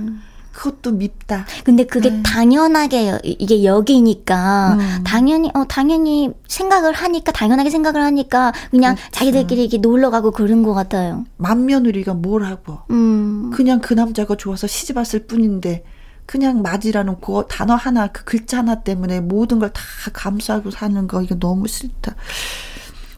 그것도 0.54 0.92
밉다. 0.92 1.46
근데 1.64 1.84
그게 1.86 2.10
네. 2.12 2.24
당연하게 2.24 3.20
이게 3.24 3.64
여기니까 3.64 4.78
음. 4.80 5.04
당연히 5.04 5.50
어 5.56 5.66
당연히 5.66 6.32
생각을 6.48 6.94
하니까 6.94 7.32
당연하게 7.32 7.70
생각을 7.72 8.02
하니까 8.04 8.54
그냥 8.70 8.96
그렇죠. 8.96 9.12
자기들끼리 9.12 9.62
이렇게 9.62 9.78
놀러 9.80 10.12
가고 10.12 10.30
그런 10.32 10.62
것 10.64 10.74
같아요. 10.74 11.26
맏며느리가 11.38 12.14
뭘 12.14 12.44
하고 12.44 12.80
음. 12.92 13.52
그냥 13.54 13.80
그 13.82 13.96
남자가 13.96 14.36
좋아서 14.36 14.68
시집 14.68 14.98
왔을 14.98 15.26
뿐인데 15.26 15.84
그냥 16.26 16.62
맞이라는 16.62 17.20
그 17.22 17.46
단어 17.50 17.76
하나, 17.76 18.08
그 18.08 18.24
글자 18.24 18.60
하나 18.60 18.82
때문에 18.82 19.20
모든 19.20 19.60
걸 19.60 19.70
다 19.74 19.82
감수하고 20.14 20.72
사는 20.72 21.08
거, 21.08 21.22
이거 21.22 21.36
너무 21.36 21.68
싫다. 21.68 22.16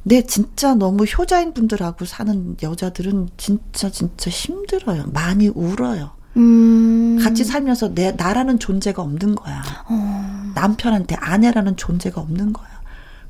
네, 0.04 0.22
진짜 0.24 0.76
너무 0.76 1.04
효자인 1.06 1.54
분들하고 1.54 2.06
사는 2.06 2.56
여자들은 2.62 3.30
진짜, 3.38 3.90
진짜 3.90 4.30
힘들어요. 4.30 5.06
많이 5.14 5.48
울어요. 5.48 6.12
음. 6.38 7.18
같이 7.22 7.44
살면서 7.44 7.94
내, 7.96 8.12
나라는 8.12 8.60
존재가 8.60 9.02
없는 9.02 9.36
거야. 9.36 9.64
어. 9.90 10.52
남편한테 10.54 11.16
아내라는 11.16 11.76
존재가 11.78 12.22
없는 12.22 12.54
거야. 12.54 12.68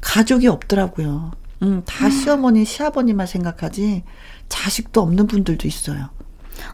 가족이 0.02 0.48
없더라고요. 0.48 1.32
음, 1.64 1.84
다 1.86 2.10
시어머니, 2.10 2.66
시아버님만 2.66 3.28
생각하지, 3.28 4.04
자식도 4.50 5.02
없는 5.02 5.28
분들도 5.28 5.68
있어요. 5.68 6.10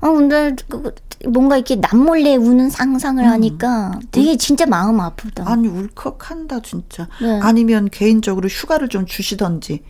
어, 0.02 0.12
근데 0.14 0.56
그, 0.70 0.94
뭔가 1.30 1.56
이렇게 1.58 1.76
남몰래 1.76 2.36
우는 2.36 2.70
상상을 2.70 3.24
음. 3.24 3.30
하니까 3.30 4.00
되게 4.12 4.38
진짜 4.38 4.66
마음 4.66 5.00
아프다. 5.00 5.50
아니, 5.50 5.68
울컥한다, 5.68 6.62
진짜. 6.62 7.08
네. 7.22 7.40
아니면 7.42 7.90
개인적으로 7.90 8.48
휴가를 8.48 8.90
좀 8.90 9.06
주시던지. 9.06 9.84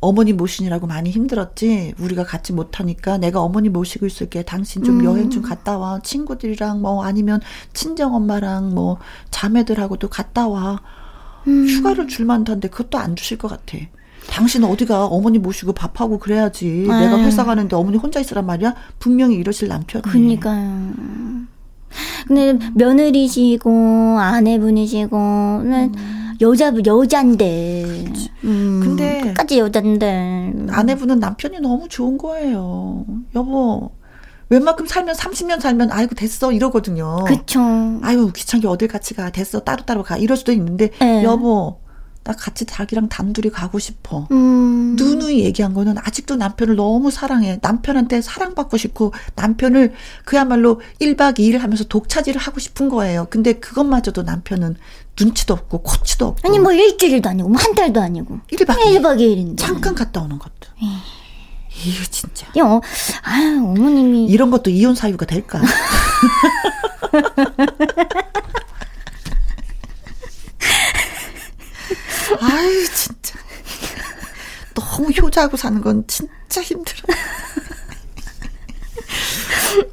어머니 0.00 0.32
모시느라고 0.32 0.86
많이 0.86 1.10
힘들었지. 1.10 1.94
우리가 1.98 2.24
같이 2.24 2.52
못하니까 2.52 3.18
내가 3.18 3.40
어머니 3.40 3.68
모시고 3.68 4.06
있을게. 4.06 4.44
당신 4.44 4.84
좀 4.84 5.00
음. 5.00 5.04
여행 5.04 5.30
좀 5.30 5.42
갔다 5.42 5.76
와. 5.76 6.00
친구들이랑 6.02 6.80
뭐 6.80 7.04
아니면 7.04 7.40
친정 7.72 8.14
엄마랑 8.14 8.74
뭐 8.74 8.98
자매들하고도 9.30 10.08
갔다 10.08 10.48
와. 10.48 10.80
음. 11.48 11.66
휴가를 11.66 12.06
줄만한데 12.06 12.68
그것도 12.68 12.98
안 12.98 13.16
주실 13.16 13.38
것 13.38 13.48
같아. 13.48 13.78
당신 14.28 14.62
어디가 14.64 15.06
어머니 15.06 15.38
모시고 15.38 15.72
밥하고 15.72 16.18
그래야지. 16.18 16.66
에이. 16.66 16.86
내가 16.86 17.16
네. 17.16 17.24
회사 17.24 17.44
가는데 17.44 17.74
어머니 17.74 17.96
혼자 17.96 18.20
있으란 18.20 18.46
말이야? 18.46 18.74
분명히 18.98 19.36
이러실 19.36 19.68
남편이. 19.68 20.02
그니까요. 20.02 20.92
근데 22.26 22.58
며느리시고 22.74 24.18
아내분이시고 24.20 25.16
음. 25.16 25.94
여자 26.40 26.72
여잔데. 26.86 28.04
음, 28.44 28.80
근데 28.82 29.20
끝까지 29.22 29.58
여잔데. 29.58 30.52
아내분은 30.70 31.18
남편이 31.18 31.60
너무 31.60 31.88
좋은 31.88 32.18
거예요. 32.18 33.04
여보. 33.34 33.90
웬만큼 34.50 34.86
살면 34.86 35.14
30년 35.14 35.60
살면 35.60 35.90
아이고 35.92 36.14
됐어 36.14 36.52
이러거든요. 36.52 37.24
그쵸. 37.26 37.60
아유 38.02 38.30
귀찮게 38.34 38.66
어딜 38.66 38.88
같이 38.88 39.14
가 39.14 39.30
됐어 39.30 39.60
따로따로 39.60 40.02
가 40.02 40.16
이럴 40.16 40.36
수도 40.36 40.52
있는데 40.52 40.90
네. 41.00 41.22
여보 41.22 41.80
나 42.28 42.34
같이 42.34 42.66
자기랑 42.66 43.08
단둘이 43.08 43.48
가고 43.48 43.78
싶어. 43.78 44.28
음. 44.32 44.96
누누이 44.96 45.40
얘기한 45.40 45.72
거는 45.72 45.96
아직도 45.96 46.36
남편을 46.36 46.76
너무 46.76 47.10
사랑해. 47.10 47.58
남편한테 47.62 48.20
사랑받고 48.20 48.76
싶고 48.76 49.14
남편을 49.34 49.94
그야말로 50.26 50.82
1박 51.00 51.38
2일 51.38 51.56
하면서 51.56 51.84
독차지를 51.84 52.38
하고 52.38 52.60
싶은 52.60 52.90
거예요. 52.90 53.28
근데 53.30 53.54
그것마저도 53.54 54.24
남편은 54.24 54.76
눈치도 55.18 55.54
없고 55.54 55.78
코치도 55.82 56.26
없고. 56.26 56.46
아니 56.46 56.58
뭐 56.58 56.70
일주일도 56.74 57.30
아니고 57.30 57.48
뭐 57.48 57.58
한 57.58 57.74
달도 57.74 57.98
아니고. 57.98 58.40
1박 58.52 58.76
2일. 58.78 59.00
1박 59.00 59.16
2일인데. 59.16 59.56
잠깐 59.58 59.94
갔다 59.94 60.20
오는 60.20 60.38
것도. 60.38 60.52
에이. 60.82 60.86
예. 61.86 61.90
이거 61.90 62.04
진짜. 62.10 62.46
요, 62.58 62.82
아유, 63.22 63.56
어머님이. 63.64 64.26
이런 64.26 64.50
것도 64.50 64.68
이혼 64.68 64.94
사유가 64.94 65.24
될까? 65.24 65.62
아유, 72.40 72.86
진짜. 72.94 73.38
너무 74.74 75.10
효자하고 75.10 75.56
사는 75.56 75.80
건 75.80 76.04
진짜 76.06 76.62
힘들어. 76.62 76.98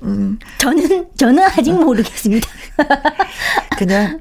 음. 0.03 0.39
저는, 0.57 1.09
저는 1.17 1.43
아직 1.43 1.71
모르겠습니다. 1.73 2.47
그냥 3.77 4.19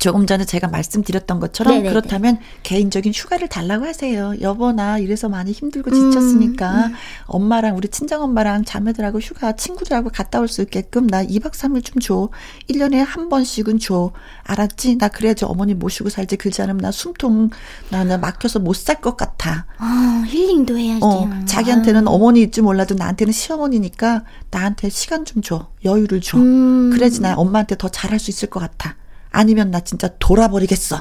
조금 0.00 0.26
전에 0.26 0.46
제가 0.46 0.66
말씀드렸던 0.68 1.40
것처럼 1.40 1.74
네네네. 1.74 1.90
그렇다면 1.90 2.38
개인적인 2.62 3.12
휴가를 3.14 3.48
달라고 3.48 3.84
하세요. 3.84 4.32
여보 4.40 4.72
나 4.72 4.96
이래서 4.98 5.28
많이 5.28 5.52
힘들고 5.52 5.90
지쳤으니까 5.90 6.70
음, 6.72 6.84
음. 6.92 6.94
엄마랑 7.26 7.76
우리 7.76 7.88
친정 7.88 8.22
엄마랑 8.22 8.64
자매들하고 8.64 9.20
휴가 9.20 9.52
친구들하고 9.52 10.08
갔다 10.10 10.40
올 10.40 10.48
수 10.48 10.62
있게끔 10.62 11.06
나 11.06 11.22
2박 11.24 11.52
3일 11.52 11.84
좀 11.84 12.00
줘. 12.00 12.30
1년에 12.70 12.96
한 13.06 13.28
번씩은 13.28 13.78
줘. 13.78 14.10
알았지? 14.42 14.96
나 14.96 15.08
그래야지 15.08 15.44
어머니 15.44 15.74
모시고 15.74 16.08
살지. 16.08 16.36
그렇지 16.36 16.62
않으면 16.62 16.78
나 16.78 16.90
숨통 16.90 17.50
나는 17.90 18.20
막혀서 18.20 18.58
못 18.58 18.74
살 18.74 19.00
것 19.02 19.16
같아. 19.18 19.66
아, 19.76 20.24
힐링도 20.26 20.78
해야지. 20.78 21.00
어, 21.04 21.28
자기한테는 21.44 22.08
아. 22.08 22.10
어머니일지 22.10 22.62
몰라도 22.62 22.94
나한테는 22.94 23.32
시어머니니까 23.32 24.24
나한테 24.50 24.88
시간 24.88 25.24
좀 25.26 25.42
줘. 25.42 25.68
여유를 25.84 26.22
줘. 26.22 26.38
음. 26.38 26.90
그래야지 26.90 27.20
나 27.20 27.34
엄마한테 27.36 27.76
더 27.76 27.88
잘할 27.90 28.18
수 28.18 28.30
있을 28.30 28.48
것 28.48 28.58
같아. 28.60 28.96
아니면 29.30 29.70
나 29.70 29.80
진짜 29.80 30.08
돌아버리겠어. 30.18 31.00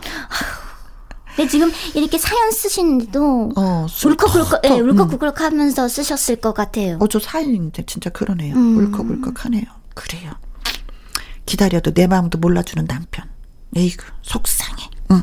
근데 1.35 1.49
지금 1.49 1.71
이렇게 1.95 2.17
사연 2.17 2.51
쓰시는데도 2.51 3.53
어, 3.55 3.87
울컥울컥, 4.05 4.61
예, 4.65 4.69
울컥울컥 4.71 5.41
하면서 5.41 5.87
쓰셨을 5.87 6.37
것 6.37 6.53
같아요. 6.53 6.97
어, 6.99 7.07
저 7.07 7.19
사연인데 7.19 7.83
진짜 7.85 8.09
그러네요. 8.09 8.55
음. 8.55 8.77
울컥울컥 8.77 9.45
하네요. 9.45 9.63
그래요. 9.93 10.33
기다려도 11.45 11.93
내 11.93 12.07
마음도 12.07 12.37
몰라주는 12.37 12.85
남편. 12.85 13.25
에이구, 13.75 14.03
속상해. 14.21 14.89
응. 15.11 15.21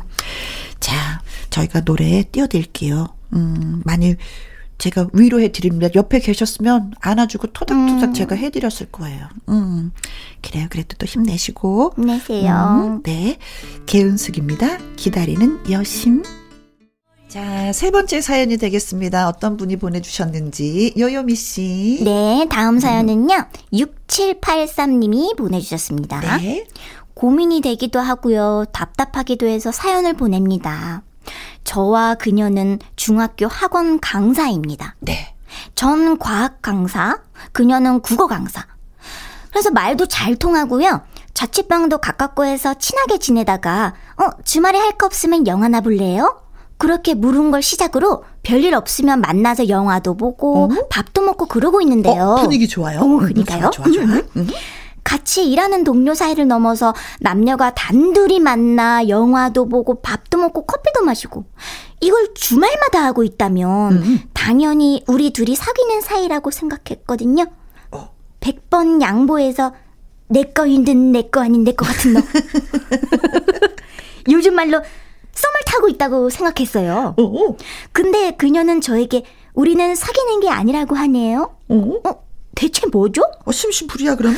자, 0.79 1.21
저희가 1.49 1.81
노래 1.81 2.23
띄워드릴게요. 2.23 3.07
음, 3.33 3.81
많이 3.85 4.15
제가 4.77 5.07
위로해 5.13 5.51
드립니다. 5.51 5.87
옆에 5.95 6.19
계셨으면 6.19 6.93
안아주고 7.01 7.47
토닥토닥 7.47 8.03
음. 8.03 8.13
제가 8.13 8.35
해드렸을 8.35 8.87
거예요. 8.91 9.27
음. 9.49 9.91
그래요. 10.41 10.67
그래도 10.69 10.95
또 10.97 11.05
힘내시고. 11.05 11.93
힘내세요. 11.95 12.53
음, 12.53 13.03
네. 13.03 13.37
개은숙입니다. 13.87 14.77
기다리는 14.95 15.59
여심. 15.71 16.23
자, 17.27 17.73
세 17.73 17.91
번째 17.91 18.21
사연이 18.21 18.57
되겠습니다. 18.57 19.27
어떤 19.27 19.57
분이 19.57 19.77
보내주셨는지. 19.77 20.93
요요미 20.97 21.35
씨. 21.35 22.01
네, 22.03 22.47
다음 22.49 22.79
사연은요. 22.79 23.35
음. 23.35 23.43
6783님이 23.73 25.35
보내주셨습니다. 25.35 26.37
네. 26.37 26.65
고민이 27.15 27.61
되기도 27.61 27.99
하고요. 27.99 28.65
답답하기도 28.71 29.47
해서 29.47 29.71
사연을 29.71 30.13
보냅니다. 30.13 31.01
저와 31.71 32.15
그녀는 32.15 32.79
중학교 32.95 33.45
학원 33.45 33.99
강사입니다. 33.99 34.95
네. 35.01 35.35
전 35.75 36.17
과학 36.17 36.61
강사, 36.61 37.19
그녀는 37.51 37.99
국어 37.99 38.25
강사. 38.25 38.65
그래서 39.51 39.69
말도 39.71 40.05
잘 40.07 40.37
통하고요. 40.37 41.01
자취방도 41.33 41.97
가깝고 41.97 42.45
해서 42.45 42.73
친하게 42.73 43.17
지내다가, 43.19 43.93
어, 44.17 44.29
주말에 44.45 44.79
할 44.79 44.93
거 44.97 45.05
없으면 45.07 45.45
영화나 45.45 45.81
볼래요? 45.81 46.41
그렇게 46.77 47.13
물은 47.15 47.51
걸 47.51 47.61
시작으로 47.61 48.23
별일 48.43 48.73
없으면 48.73 49.19
만나서 49.19 49.67
영화도 49.67 50.15
보고 50.15 50.65
어? 50.65 50.69
밥도 50.89 51.21
먹고 51.21 51.47
그러고 51.47 51.81
있는데요. 51.81 52.31
어, 52.31 52.35
분위기 52.35 52.67
좋아요. 52.67 52.99
어, 53.01 53.07
그러니까요. 53.19 53.71
좋아, 53.71 53.85
좋아, 53.87 54.05
좋아. 54.05 54.21
음. 54.37 54.47
같이 55.07 55.49
일하는 55.49 55.85
동료 55.85 56.13
사이를 56.13 56.49
넘어서 56.49 56.93
남녀가 57.21 57.73
단둘이 57.73 58.41
만나 58.41 59.07
영화도 59.07 59.69
보고 59.69 60.01
밥도 60.01 60.37
먹고 60.37 60.65
커피도 60.65 61.05
마시고 61.05 61.45
이걸 62.01 62.33
주말마다 62.33 63.05
하고 63.05 63.23
있다면 63.23 63.91
음. 63.93 64.19
당연히 64.33 65.05
우리 65.07 65.31
둘이 65.31 65.55
사귀는 65.55 66.01
사이라고 66.01 66.51
생각했거든요. 66.51 67.45
어. 67.91 68.09
100번 68.41 69.01
양보해서 69.01 69.73
내 70.27 70.43
거인 70.43 70.83
듯내 70.83 71.21
거 71.29 71.39
아닌 71.39 71.63
내 71.63 71.71
거 71.71 71.85
같은 71.85 72.13
너. 72.13 72.19
요즘 74.29 74.55
말로 74.55 74.81
썸을 75.31 75.55
타고 75.65 75.87
있다고 75.87 76.29
생각했어요. 76.29 77.15
어 77.17 77.55
근데 77.93 78.31
그녀는 78.31 78.81
저에게 78.81 79.23
우리는 79.53 79.95
사귀는 79.95 80.41
게 80.41 80.49
아니라고 80.49 80.95
하네요. 80.95 81.55
어? 81.69 81.93
어 82.03 82.23
대체 82.55 82.87
뭐죠? 82.87 83.21
어, 83.45 83.53
심심풀이야 83.53 84.15
그러면? 84.15 84.37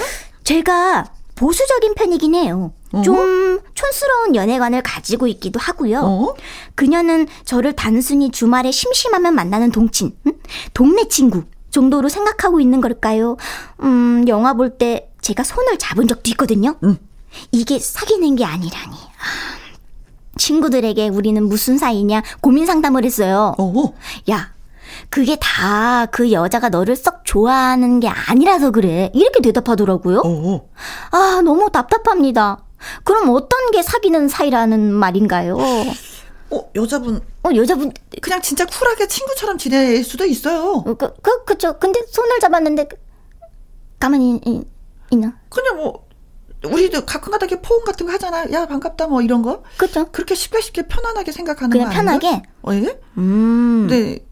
제가 0.49 1.05
보수적인 1.35 1.93
편이긴 1.93 2.33
해요. 2.33 2.73
어? 2.91 3.03
좀 3.03 3.59
촌스러운 3.75 4.33
연애관을 4.35 4.81
가지고 4.81 5.27
있기도 5.27 5.59
하고요. 5.59 5.99
어? 5.99 6.33
그녀는 6.73 7.27
저를 7.45 7.73
단순히 7.75 8.31
주말에 8.31 8.71
심심하면 8.71 9.35
만나는 9.35 9.71
동친, 9.71 10.17
응? 10.25 10.33
동네 10.73 11.07
친구 11.07 11.43
정도로 11.69 12.09
생각하고 12.09 12.59
있는 12.59 12.81
걸까요? 12.81 13.37
음, 13.83 14.25
영화 14.27 14.53
볼 14.55 14.79
때 14.79 15.11
제가 15.21 15.43
손을 15.43 15.77
잡은 15.77 16.07
적도 16.07 16.31
있거든요. 16.31 16.77
응. 16.83 16.97
이게 17.51 17.77
사귀는 17.77 18.35
게 18.37 18.43
아니라니. 18.43 18.95
아, 18.95 19.59
친구들에게 20.35 21.09
우리는 21.09 21.43
무슨 21.47 21.77
사이냐 21.77 22.23
고민 22.41 22.65
상담을 22.65 23.05
했어요. 23.05 23.53
어? 23.59 23.93
야, 24.31 24.51
그게 25.09 25.35
다 25.39 26.07
그 26.11 26.31
여자가 26.31 26.69
너를 26.69 26.95
썩 26.95 27.23
좋아하는 27.25 27.99
게 27.99 28.07
아니라서 28.07 28.71
그래. 28.71 29.11
이렇게 29.13 29.41
대답하더라고요. 29.41 30.21
어. 30.25 30.69
아, 31.11 31.41
너무 31.43 31.69
답답합니다. 31.71 32.63
그럼 33.03 33.29
어떤 33.29 33.71
게 33.71 33.81
사귀는 33.81 34.27
사이라는 34.29 34.93
말인가요? 34.93 35.57
어, 36.51 36.71
여자분. 36.75 37.21
어, 37.43 37.49
여자분. 37.55 37.91
그냥 38.21 38.41
진짜 38.41 38.65
쿨하게 38.65 39.07
친구처럼 39.07 39.57
지낼 39.57 40.03
수도 40.03 40.25
있어요. 40.25 40.83
어, 40.85 40.93
그, 40.95 41.13
그, 41.21 41.43
그쵸. 41.45 41.77
근데 41.79 42.01
손을 42.09 42.39
잡았는데, 42.39 42.87
가만히 43.99 44.39
이, 44.45 44.63
있나? 45.11 45.37
그냥 45.49 45.77
뭐, 45.77 46.07
우리도 46.65 47.05
가끔 47.05 47.31
가다 47.31 47.45
이렇게 47.45 47.61
포옹 47.61 47.83
같은 47.83 48.05
거 48.05 48.13
하잖아. 48.13 48.49
야, 48.51 48.65
반갑다, 48.65 49.07
뭐, 49.07 49.21
이런 49.21 49.41
거. 49.41 49.63
그쵸. 49.77 50.07
그렇게 50.11 50.35
쉽게 50.35 50.61
쉽게 50.61 50.83
편안하게 50.87 51.31
생각하는 51.31 51.69
거? 51.69 51.85
그냥 51.85 51.89
편하게? 51.93 52.41
어, 52.63 52.73
예? 52.73 52.99
음. 53.17 53.87
근데 53.89 54.25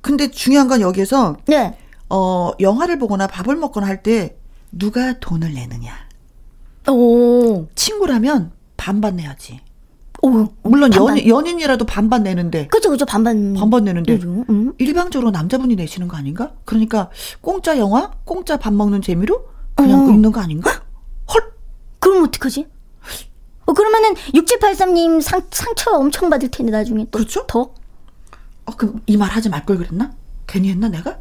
근데 0.00 0.30
중요한 0.30 0.68
건 0.68 0.80
여기서 0.80 1.36
네. 1.46 1.76
어, 2.08 2.52
영화를 2.60 2.98
보거나 2.98 3.26
밥을 3.26 3.56
먹거나 3.56 3.86
할 3.86 4.02
때 4.02 4.36
누가 4.72 5.18
돈을 5.18 5.54
내느냐. 5.54 5.92
오. 6.88 7.66
친구라면 7.74 8.52
반반 8.76 9.16
내야지. 9.16 9.60
오, 10.20 10.28
물론 10.62 10.90
반반. 10.90 11.18
연, 11.18 11.26
연인이라도 11.28 11.84
반반 11.86 12.22
내는데. 12.22 12.66
그죠, 12.68 12.90
그죠, 12.90 13.04
반반. 13.06 13.54
반반 13.54 13.84
내는데. 13.84 14.16
그죠, 14.18 14.44
음. 14.50 14.72
일방적으로 14.78 15.30
남자분이 15.30 15.76
내시는 15.76 16.08
거 16.08 16.16
아닌가? 16.16 16.52
그러니까, 16.64 17.08
공짜 17.40 17.78
영화, 17.78 18.10
공짜 18.24 18.56
밥 18.56 18.72
먹는 18.74 19.00
재미로 19.02 19.46
그냥 19.76 20.08
어. 20.08 20.12
있는 20.12 20.32
거 20.32 20.40
아닌가? 20.40 20.70
헐! 21.32 21.52
그럼 22.00 22.24
어떡하지? 22.24 22.66
어, 23.66 23.72
그러면은 23.74 24.14
6783님 24.34 25.20
상, 25.22 25.42
상처 25.50 25.92
엄청 25.92 26.30
받을 26.30 26.50
텐데, 26.50 26.72
나중에 26.72 27.04
또. 27.10 27.18
그렇죠? 27.18 27.46
더? 27.46 27.70
어, 28.68 28.72
그럼 28.76 29.00
이 29.06 29.16
말 29.16 29.30
하지 29.30 29.48
말 29.48 29.64
걸 29.64 29.78
그랬나? 29.78 30.10
괜히 30.46 30.68
했나 30.70 30.88
내가? 30.88 31.16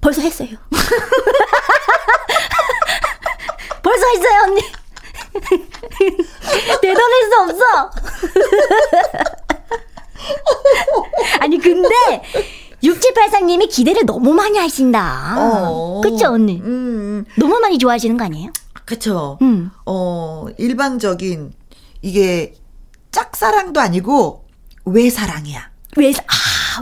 벌써 0.00 0.22
했어요. 0.22 0.48
벌써 3.82 4.06
했어요, 4.06 4.40
언니. 4.46 4.62
되돌릴 6.80 7.30
수 7.30 7.40
없어. 7.40 7.90
아니, 11.40 11.58
근데 11.58 11.88
6783님이 12.82 13.68
기대를 13.70 14.06
너무 14.06 14.32
많이 14.32 14.58
하신다. 14.58 15.34
어. 15.38 16.00
그쵸, 16.02 16.28
언니? 16.32 16.60
음, 16.60 16.66
음. 16.66 17.24
너무 17.38 17.58
많이 17.60 17.78
좋아하시는 17.78 18.16
거 18.16 18.24
아니에요? 18.24 18.50
그쵸. 18.84 19.38
음. 19.42 19.70
어, 19.86 20.46
일방적인, 20.58 21.52
이게 22.02 22.54
짝사랑도 23.10 23.80
아니고, 23.80 24.44
외사랑이야. 24.84 25.70
외사, 25.96 26.22
아, 26.22 26.26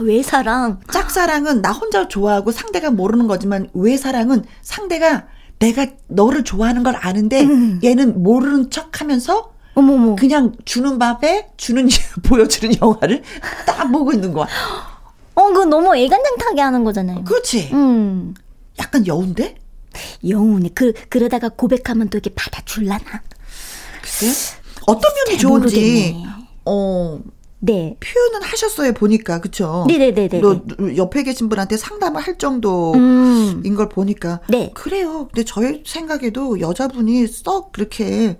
외사랑. 0.01 0.79
짝사랑은 0.91 1.61
나 1.61 1.71
혼자 1.71 2.07
좋아하고 2.07 2.51
상대가 2.51 2.89
모르는 2.91 3.27
거지만 3.27 3.69
외사랑은 3.73 4.43
상대가 4.61 5.27
내가 5.59 5.87
너를 6.07 6.43
좋아하는 6.43 6.83
걸 6.83 6.95
아는데 6.95 7.41
음. 7.43 7.79
얘는 7.83 8.21
모르는 8.23 8.69
척 8.69 8.99
하면서 9.01 9.53
어머머. 9.75 10.15
그냥 10.15 10.53
주는 10.65 10.99
밥에 10.99 11.49
주는 11.57 11.87
보여주는 12.27 12.75
영화를 12.81 13.23
딱 13.65 13.91
보고 13.91 14.11
있는 14.11 14.33
거야. 14.33 14.47
어, 15.35 15.47
그거 15.47 15.65
너무 15.65 15.95
애간장타게 15.95 16.61
하는 16.61 16.83
거잖아요. 16.83 17.23
그렇지. 17.23 17.69
음. 17.73 18.33
약간 18.79 19.05
여운데? 19.07 19.55
여운이 20.27 20.73
그 20.73 20.93
그러다가 21.09 21.49
고백하면 21.49 22.09
또 22.09 22.17
이렇게 22.17 22.31
받아줄라나? 22.35 23.03
글쎄. 24.01 24.57
어떤 24.85 25.01
면이 25.13 25.37
좋은지 25.37 25.75
모르겠네. 25.75 26.23
어 26.65 27.19
네. 27.63 27.95
표현은 28.01 28.45
하셨어요 28.45 28.91
보니까 28.91 29.39
그쵸? 29.39 29.85
네네네네. 29.87 30.41
너 30.41 30.61
옆에 30.97 31.23
계신 31.23 31.47
분한테 31.47 31.77
상담을 31.77 32.21
할 32.21 32.37
정도인 32.37 33.01
음. 33.65 33.75
걸 33.75 33.87
보니까 33.87 34.41
네. 34.49 34.71
그래요. 34.73 35.29
근데 35.33 35.45
저희 35.45 35.81
생각에도 35.85 36.59
여자분이 36.59 37.25
썩 37.27 37.71
그렇게 37.71 38.37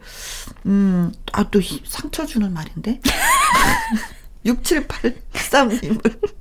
음아 0.65 1.49
또 1.51 1.61
상처 1.85 2.25
주는 2.25 2.53
말인데 2.53 2.99
6783님을 4.45 6.33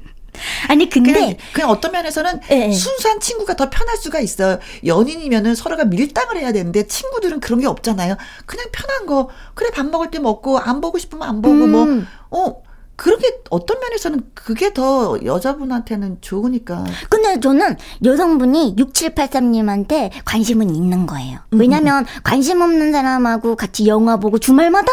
아니 0.68 0.88
근데 0.88 1.12
그냥, 1.12 1.36
그냥 1.52 1.70
어떤 1.70 1.92
면에서는 1.92 2.40
네. 2.48 2.72
순수한 2.72 3.20
친구가 3.20 3.54
더 3.54 3.70
편할 3.70 3.96
수가 3.96 4.18
있어요. 4.18 4.58
연인이면은 4.84 5.54
서로가 5.54 5.84
밀당을 5.84 6.38
해야 6.38 6.50
되는데 6.50 6.88
친구들은 6.88 7.38
그런 7.38 7.60
게 7.60 7.68
없잖아요. 7.68 8.16
그냥 8.44 8.66
편한 8.72 9.06
거 9.06 9.28
그래 9.54 9.70
밥 9.70 9.86
먹을 9.86 10.10
때 10.10 10.18
먹고 10.18 10.58
안 10.58 10.80
보고 10.80 10.98
싶으면 10.98 11.28
안 11.28 11.42
보고 11.42 11.54
뭐, 11.54 11.84
음. 11.84 11.96
뭐 11.96 12.22
어 12.32 12.62
그렇게 13.02 13.42
어떤 13.50 13.80
면에서는 13.80 14.30
그게 14.32 14.72
더 14.72 15.18
여자분한테는 15.24 16.18
좋으니까. 16.20 16.84
근데 17.10 17.40
저는 17.40 17.76
여성분이 18.04 18.76
6783님한테 18.76 20.12
관심은 20.24 20.72
있는 20.72 21.06
거예요. 21.06 21.40
음, 21.48 21.56
음, 21.56 21.60
왜냐면 21.60 22.06
관심 22.22 22.60
없는 22.60 22.92
사람하고 22.92 23.56
같이 23.56 23.88
영화 23.88 24.18
보고 24.18 24.38
주말마다 24.38 24.92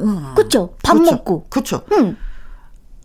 음. 0.00 0.34
그쵸? 0.36 0.76
밥 0.82 0.98
그쵸. 0.98 1.12
먹고. 1.12 1.46
그쵸. 1.48 1.80
응. 1.92 2.18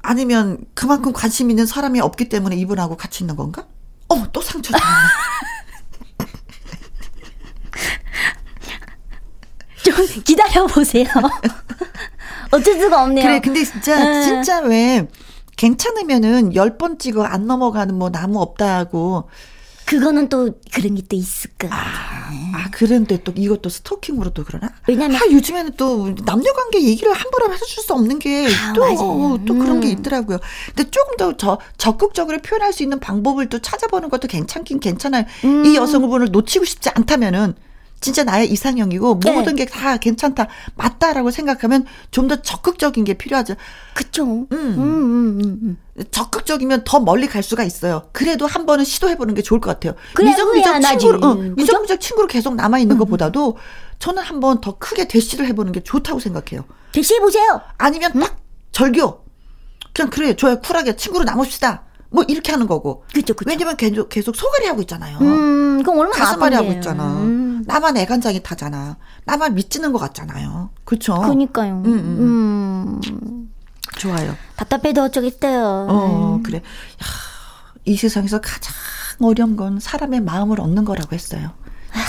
아니면 0.02 0.58
그만큼 0.74 1.14
관심 1.14 1.50
있는 1.50 1.66
사람이 1.66 2.02
없기 2.02 2.28
때문에 2.28 2.58
이분하고 2.58 2.98
같이 2.98 3.24
있는 3.24 3.38
건가? 3.38 3.66
어, 4.10 4.30
또 4.34 4.42
상처 4.42 4.74
줬네. 4.74 4.84
좀 9.86 9.96
기다려 10.26 10.68
보세요. 10.68 11.06
어쩔 12.52 12.80
수가 12.80 13.04
없네요. 13.04 13.26
그래, 13.26 13.40
근데 13.40 13.64
진짜 13.64 13.98
음. 13.98 14.22
진짜 14.24 14.60
왜 14.62 15.08
괜찮으면은 15.58 16.56
열 16.56 16.78
번 16.78 16.98
찍어 16.98 17.24
안 17.24 17.46
넘어가는 17.48 17.94
뭐 17.96 18.10
나무 18.12 18.42
없다고 18.42 19.30
그거는 19.86 20.30
또 20.30 20.52
그런 20.74 20.96
게 20.96 21.02
또 21.10 21.16
있을까. 21.18 21.68
아, 21.70 22.30
아, 22.54 22.70
그런데 22.72 23.22
또 23.24 23.34
이것도 23.36 23.68
스토킹으로 23.68 24.30
또 24.30 24.46
그러나? 24.46 24.70
왜냐면. 24.88 25.18
아, 25.18 25.26
요즘에는 25.30 25.74
또 25.76 26.16
남녀 26.26 26.54
관계 26.54 26.82
얘기를 26.82 27.12
함부로 27.12 27.52
해줄 27.54 27.68
수 27.68 27.94
없는 27.94 28.20
게 28.20 28.48
또, 28.74 28.86
아, 28.86 28.90
또 29.46 29.54
그런 29.56 29.82
게 29.82 29.88
음. 29.90 29.92
있더라고요. 29.92 30.40
근데 30.74 30.90
조금 30.90 31.18
더 31.18 31.36
저, 31.36 31.58
적극적으로 31.78 32.38
표현할 32.40 32.72
수 32.72 32.84
있는 32.84 33.00
방법을 33.02 33.50
또 33.50 33.60
찾아보는 33.60 34.10
것도 34.10 34.30
괜찮긴 34.30 34.80
괜찮아요. 34.80 35.26
음. 35.44 35.66
이 35.66 35.76
여성분을 35.76 36.30
놓치고 36.32 36.64
싶지 36.64 36.90
않다면은 36.96 37.56
진짜 38.02 38.24
나의 38.24 38.52
이상형이고 38.52 39.20
네. 39.24 39.32
모든 39.32 39.56
게 39.56 39.66
다 39.66 39.96
괜찮다 39.98 40.48
맞다라고 40.76 41.30
생각하면 41.32 41.86
좀 42.10 42.28
더 42.28 42.42
적극적인 42.42 43.04
게 43.04 43.14
필요하죠. 43.14 43.56
그쵸. 43.94 44.24
음. 44.26 44.48
음, 44.52 44.78
음, 44.80 45.40
음, 45.42 45.78
음. 45.98 46.06
적극적이면 46.12 46.84
더 46.84 47.00
멀리 47.00 47.28
갈 47.28 47.44
수가 47.44 47.64
있어요. 47.64 48.10
그래도 48.12 48.48
한 48.48 48.66
번은 48.66 48.84
시도해보는 48.86 49.34
게 49.36 49.42
좋을 49.42 49.60
것 49.62 49.70
같아요. 49.70 49.94
미적미적 50.30 50.74
친구로, 51.00 51.20
응, 51.34 51.56
미적미적 51.58 52.00
친구로 52.02 52.28
계속 52.28 52.56
남아 52.56 52.80
있는 52.80 52.98
것보다도 52.98 53.58
저는 54.00 54.24
한 54.24 54.40
번 54.40 54.62
더 54.62 54.78
크게 54.80 55.08
대시를 55.08 55.46
해보는 55.48 55.72
게 55.72 55.82
좋다고 55.84 56.20
생각해요. 56.20 56.66
대시해보세요. 56.94 57.62
아니면 57.78 58.12
딱 58.20 58.38
절교. 58.72 59.22
그냥 59.94 60.10
그래, 60.10 60.36
좋아요. 60.36 60.60
쿨하게 60.62 60.96
친구로 60.96 61.24
남읍시다. 61.26 61.84
뭐 62.12 62.24
이렇게 62.28 62.52
하는 62.52 62.68
거고. 62.68 63.04
그죠, 63.14 63.34
그죠. 63.34 63.50
왜냐면 63.50 63.78
계속 63.78 64.10
계속 64.10 64.36
소갈이 64.36 64.68
하고 64.68 64.82
있잖아요. 64.82 65.18
음, 65.20 65.82
그럼 65.82 66.00
얼마나 66.00 66.26
가슴앓이 66.26 66.56
하고 66.56 66.72
있잖아. 66.74 67.22
음. 67.22 67.64
나만 67.66 67.98
애간장이 67.98 68.44
타잖아. 68.44 68.98
나만 69.26 69.56
미치는 69.56 69.92
것 69.94 70.00
같잖아요. 70.00 70.70
그렇죠. 70.84 71.16
그니까요. 71.22 71.82
음, 71.86 71.86
음. 71.86 73.02
음. 73.08 73.52
좋아요. 73.98 74.36
답답해도 74.58 75.04
어쩌겠어요. 75.04 75.88
어, 75.90 76.36
음. 76.36 76.44
그래. 76.44 76.58
야, 76.58 76.62
이 77.86 77.96
세상에서 77.96 78.42
가장 78.42 78.74
어려운 79.22 79.56
건 79.56 79.80
사람의 79.80 80.22
마음을 80.22 80.60
얻는 80.60 80.84
거라고 80.86 81.14
했어요. 81.14 81.52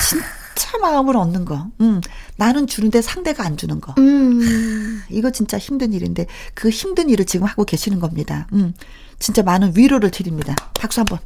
진짜 0.08 0.78
마음을 0.82 1.16
얻는 1.16 1.44
거. 1.44 1.68
음, 1.80 2.00
나는 2.36 2.66
주는데 2.66 3.02
상대가 3.02 3.44
안 3.44 3.56
주는 3.56 3.80
거. 3.80 3.94
음. 3.98 5.02
이거 5.10 5.30
진짜 5.30 5.58
힘든 5.58 5.92
일인데 5.92 6.26
그 6.54 6.70
힘든 6.70 7.08
일을 7.10 7.24
지금 7.24 7.46
하고 7.46 7.64
계시는 7.64 8.00
겁니다. 8.00 8.46
음. 8.52 8.74
진짜 9.22 9.42
많은 9.44 9.76
위로를 9.76 10.10
드립니다. 10.10 10.56
박수 10.74 11.00
한번. 11.00 11.20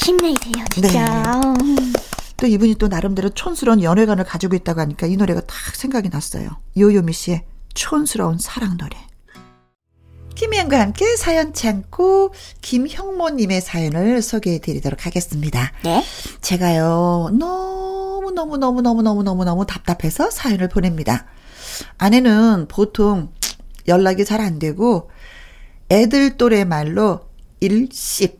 힘내세요, 0.00 0.64
진짜. 0.70 1.40
네. 1.58 1.74
또 2.36 2.46
이분이 2.46 2.76
또 2.76 2.86
나름대로 2.86 3.30
촌스러운 3.30 3.82
연애관을 3.82 4.22
가지고 4.22 4.54
있다고 4.54 4.80
하니까 4.82 5.08
이 5.08 5.16
노래가 5.16 5.40
딱 5.40 5.74
생각이 5.74 6.08
났어요. 6.08 6.50
요요미 6.76 7.12
씨의 7.12 7.44
촌스러운 7.74 8.38
사랑 8.38 8.76
노래. 8.76 8.96
김혜영과 10.36 10.80
함께 10.80 11.16
사연 11.16 11.52
참고 11.52 12.32
김형모님의 12.62 13.60
사연을 13.60 14.22
소개해 14.22 14.60
드리도록 14.60 15.04
하겠습니다. 15.04 15.72
네. 15.82 16.04
제가요, 16.42 17.30
너무너무너무너무너무너무너무 17.36 19.66
답답해서 19.66 20.30
사연을 20.30 20.68
보냅니다. 20.68 21.26
아내는 21.98 22.68
보통 22.68 23.32
연락이 23.88 24.24
잘 24.24 24.40
안 24.40 24.60
되고 24.60 25.10
애들 25.90 26.36
또래 26.36 26.64
말로 26.64 27.20
일십의 27.60 28.36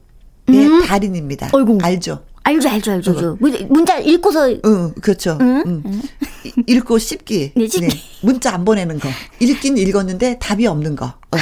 음? 0.50 0.86
달인입니다. 0.86 1.50
어이구. 1.52 1.78
알죠? 1.82 2.24
알죠, 2.44 2.68
알죠, 2.70 2.92
알죠. 2.92 3.32
어. 3.32 3.36
문자 3.68 3.98
읽고서. 3.98 4.48
응, 4.64 4.94
그렇죠. 5.02 5.36
응? 5.40 5.62
응. 5.66 5.82
응. 5.84 6.02
읽고 6.66 6.98
씹기. 6.98 7.52
네, 7.54 7.68
씹기. 7.68 7.88
네. 7.88 7.94
문자 8.22 8.54
안 8.54 8.64
보내는 8.64 8.98
거. 9.00 9.08
읽긴 9.40 9.76
읽었는데 9.76 10.38
답이 10.38 10.66
없는 10.66 10.96
거. 10.96 11.06
어. 11.06 11.36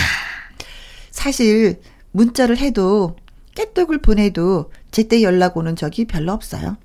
사실 1.11 1.81
문자를 2.13 2.59
해도 2.59 3.17
깨똑을 3.55 3.99
보내도 3.99 4.71
제때 4.91 5.23
연락 5.23 5.57
오는 5.57 5.77
적이 5.77 6.07
별로 6.07 6.33
없어요. 6.33 6.77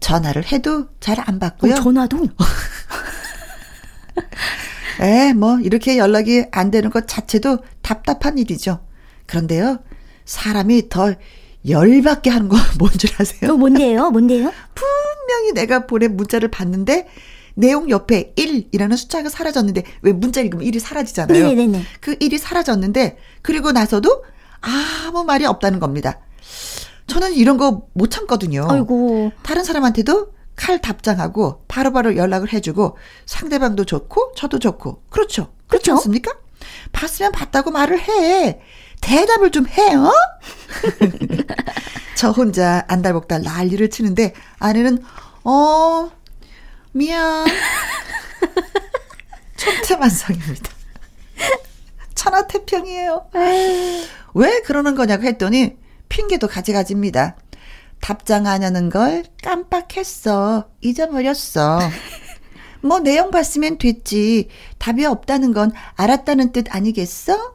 전화를 0.00 0.44
해도 0.52 0.88
잘 1.00 1.16
안 1.18 1.38
받고요. 1.38 1.72
어, 1.72 1.76
전화도? 1.76 2.28
에, 5.00 5.32
뭐, 5.34 5.58
이렇게 5.60 5.98
연락이 5.98 6.44
안 6.52 6.70
되는 6.70 6.88
것 6.90 7.06
자체도 7.06 7.58
답답한 7.90 8.36
일이죠. 8.36 8.80
그런데요, 9.26 9.78
사람이 10.24 10.88
더 10.88 11.14
열받게 11.68 12.30
하는 12.30 12.48
건 12.48 12.58
뭔줄 12.78 13.10
아세요? 13.18 13.52
어, 13.52 13.56
뭔데요? 13.56 14.10
뭔데요? 14.10 14.52
분명히 14.74 15.52
내가 15.54 15.86
보낸 15.86 16.16
문자를 16.16 16.50
봤는데, 16.50 17.06
내용 17.54 17.88
옆에 17.88 18.32
1이라는 18.36 18.96
숫자가 18.96 19.28
사라졌는데, 19.28 19.84
왜 20.02 20.12
문자 20.12 20.40
읽으면 20.40 20.66
1이 20.66 20.80
사라지잖아요. 20.80 21.46
네네네. 21.46 21.82
그 22.00 22.16
1이 22.18 22.38
사라졌는데, 22.38 23.18
그리고 23.42 23.70
나서도 23.70 24.24
아무 24.60 25.22
말이 25.24 25.46
없다는 25.46 25.78
겁니다. 25.78 26.18
저는 27.06 27.34
이런 27.34 27.56
거 27.56 27.86
못 27.92 28.10
참거든요. 28.10 28.66
아이고. 28.68 29.30
다른 29.44 29.62
사람한테도 29.62 30.32
칼 30.56 30.80
답장하고 30.80 31.62
바로바로 31.68 32.16
연락을 32.16 32.52
해주고 32.52 32.96
상대방도 33.26 33.84
좋고 33.84 34.32
저도 34.36 34.58
좋고 34.58 35.02
그렇죠. 35.08 35.52
그렇지 35.68 35.90
않습니까? 35.92 36.32
봤으면 36.92 37.32
봤다고 37.32 37.70
말을 37.70 38.00
해. 38.00 38.60
대답을 39.00 39.50
좀 39.50 39.66
해요. 39.68 40.10
저 42.16 42.30
혼자 42.30 42.84
안달복달 42.88 43.42
난리를 43.42 43.88
치는데 43.90 44.32
아내는 44.58 45.02
어 45.44 46.10
미안 46.92 47.46
천태만성입니다. 49.56 50.70
천하태평이에요. 52.14 53.30
왜 54.34 54.60
그러는 54.62 54.94
거냐고 54.94 55.24
했더니 55.24 55.76
핑계도 56.08 56.48
가지가지입니다. 56.48 57.36
답장 58.00 58.46
안 58.46 58.62
하는 58.62 58.90
걸 58.90 59.24
깜빡했어. 59.42 60.68
잊어버렸어. 60.80 61.80
뭐 62.86 63.00
내용 63.00 63.30
봤으면 63.30 63.78
됐지. 63.78 64.48
답이 64.78 65.04
없다는 65.04 65.52
건 65.52 65.72
알았다는 65.96 66.52
뜻 66.52 66.66
아니겠어? 66.74 67.54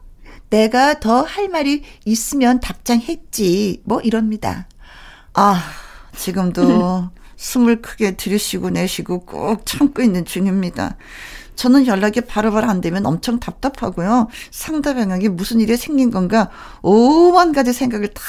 내가 0.50 1.00
더 1.00 1.24
할 1.24 1.48
말이 1.50 1.84
있으면 2.06 2.60
답장했지. 2.60 3.82
뭐 3.86 4.02
이럽니다. 4.02 4.68
아, 5.34 5.64
지금도 6.16 7.10
숨을 7.38 7.82
크게 7.82 8.18
들이쉬고 8.18 8.70
내쉬고 8.70 9.26
꼭 9.26 9.66
참고 9.66 10.02
있는 10.02 10.26
중입니다. 10.26 10.98
저는 11.56 11.86
연락이 11.88 12.22
바로바로 12.22 12.68
안 12.70 12.82
되면 12.82 13.06
엄청 13.06 13.40
답답하고요. 13.40 14.28
상대방에게 14.52 15.30
무슨 15.30 15.60
일이 15.60 15.78
생긴 15.78 16.12
건가 16.12 16.50
오만 16.82 17.52
가지 17.54 17.72
생각을 17.74 18.08
다 18.10 18.22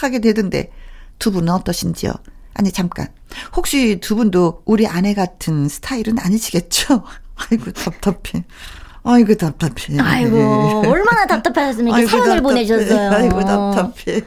하게 0.00 0.18
되던데 0.20 0.70
두 1.18 1.30
분은 1.32 1.52
어떠신지요? 1.52 2.12
아니, 2.54 2.70
잠깐. 2.72 3.08
혹시 3.56 3.98
두 4.00 4.16
분도 4.16 4.62
우리 4.64 4.86
아내 4.86 5.14
같은 5.14 5.68
스타일은 5.68 6.18
아니시겠죠? 6.18 7.02
아이고, 7.50 7.72
답답해. 7.72 8.44
아이고, 9.04 9.34
답답해. 9.34 9.98
아이고, 10.00 10.82
얼마나 10.86 11.26
답답하셨으면 11.26 11.98
이렇게 11.98 12.06
사연을 12.10 12.36
답답해. 12.36 12.42
보내셨어요. 12.42 13.10
아이고, 13.10 13.40
답답해. 13.44 14.20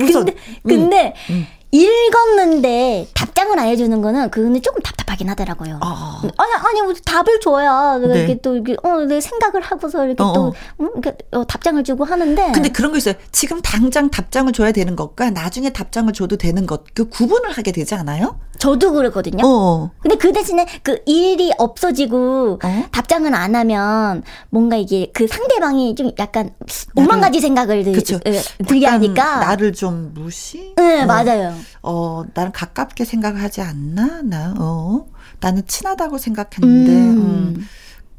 우선, 0.00 0.24
근데, 0.24 0.34
근데, 0.62 1.14
음, 1.30 1.34
음. 1.34 1.46
읽었는데 1.74 3.08
답 3.14 3.34
답장을 3.34 3.58
안 3.58 3.66
해주는 3.66 4.00
거는 4.00 4.30
그거는 4.30 4.62
조금 4.62 4.80
답답하긴 4.80 5.28
하더라고요. 5.28 5.80
아. 5.82 6.22
아니 6.36 6.52
아니 6.54 6.82
뭐 6.82 6.94
답을 7.04 7.40
줘야 7.40 7.98
네. 7.98 8.06
이렇게 8.06 8.40
또 8.40 8.54
이렇게 8.54 8.76
어 8.82 9.04
내 9.04 9.20
생각을 9.20 9.60
하고서 9.60 10.06
이렇게 10.06 10.22
어. 10.22 10.32
또 10.32 10.54
음, 10.80 10.88
이렇게 10.94 11.16
어, 11.32 11.44
답장을 11.44 11.82
주고 11.82 12.04
하는데. 12.04 12.52
근데 12.52 12.68
그런 12.70 12.92
거 12.92 12.98
있어요. 12.98 13.14
지금 13.32 13.60
당장 13.60 14.08
답장을 14.08 14.50
줘야 14.52 14.70
되는 14.72 14.94
것과 14.96 15.30
나중에 15.30 15.70
답장을 15.70 16.10
줘도 16.12 16.36
되는 16.36 16.64
것 16.66 16.84
그 16.94 17.08
구분을 17.08 17.50
하게 17.50 17.72
되지 17.72 17.94
않아요? 17.96 18.38
저도 18.58 18.92
그랬거든요. 18.92 19.42
어. 19.44 19.90
근데 20.00 20.16
그 20.16 20.32
대신에 20.32 20.66
그 20.82 21.00
일이 21.06 21.52
없어지고 21.58 22.60
어? 22.62 22.84
답장을 22.92 23.34
안 23.34 23.56
하면 23.56 24.22
뭔가 24.50 24.76
이게 24.76 25.10
그 25.12 25.26
상대방이 25.26 25.94
좀 25.96 26.12
약간 26.18 26.50
오만 26.94 27.20
가지 27.20 27.40
생각을 27.40 27.82
들, 27.84 28.02
들게 28.66 28.86
하니까 28.86 29.40
나를 29.40 29.72
좀 29.72 30.12
무시? 30.14 30.72
네, 30.76 31.02
어. 31.02 31.06
맞아요. 31.06 31.54
어, 31.82 32.24
나는 32.34 32.52
가깝게 32.52 33.04
생각하지 33.04 33.60
않나? 33.60 34.22
나, 34.22 34.54
어, 34.58 35.06
나는 35.40 35.66
친하다고 35.66 36.18
생각했는데, 36.18 36.92
음. 36.92 37.18
음. 37.18 37.68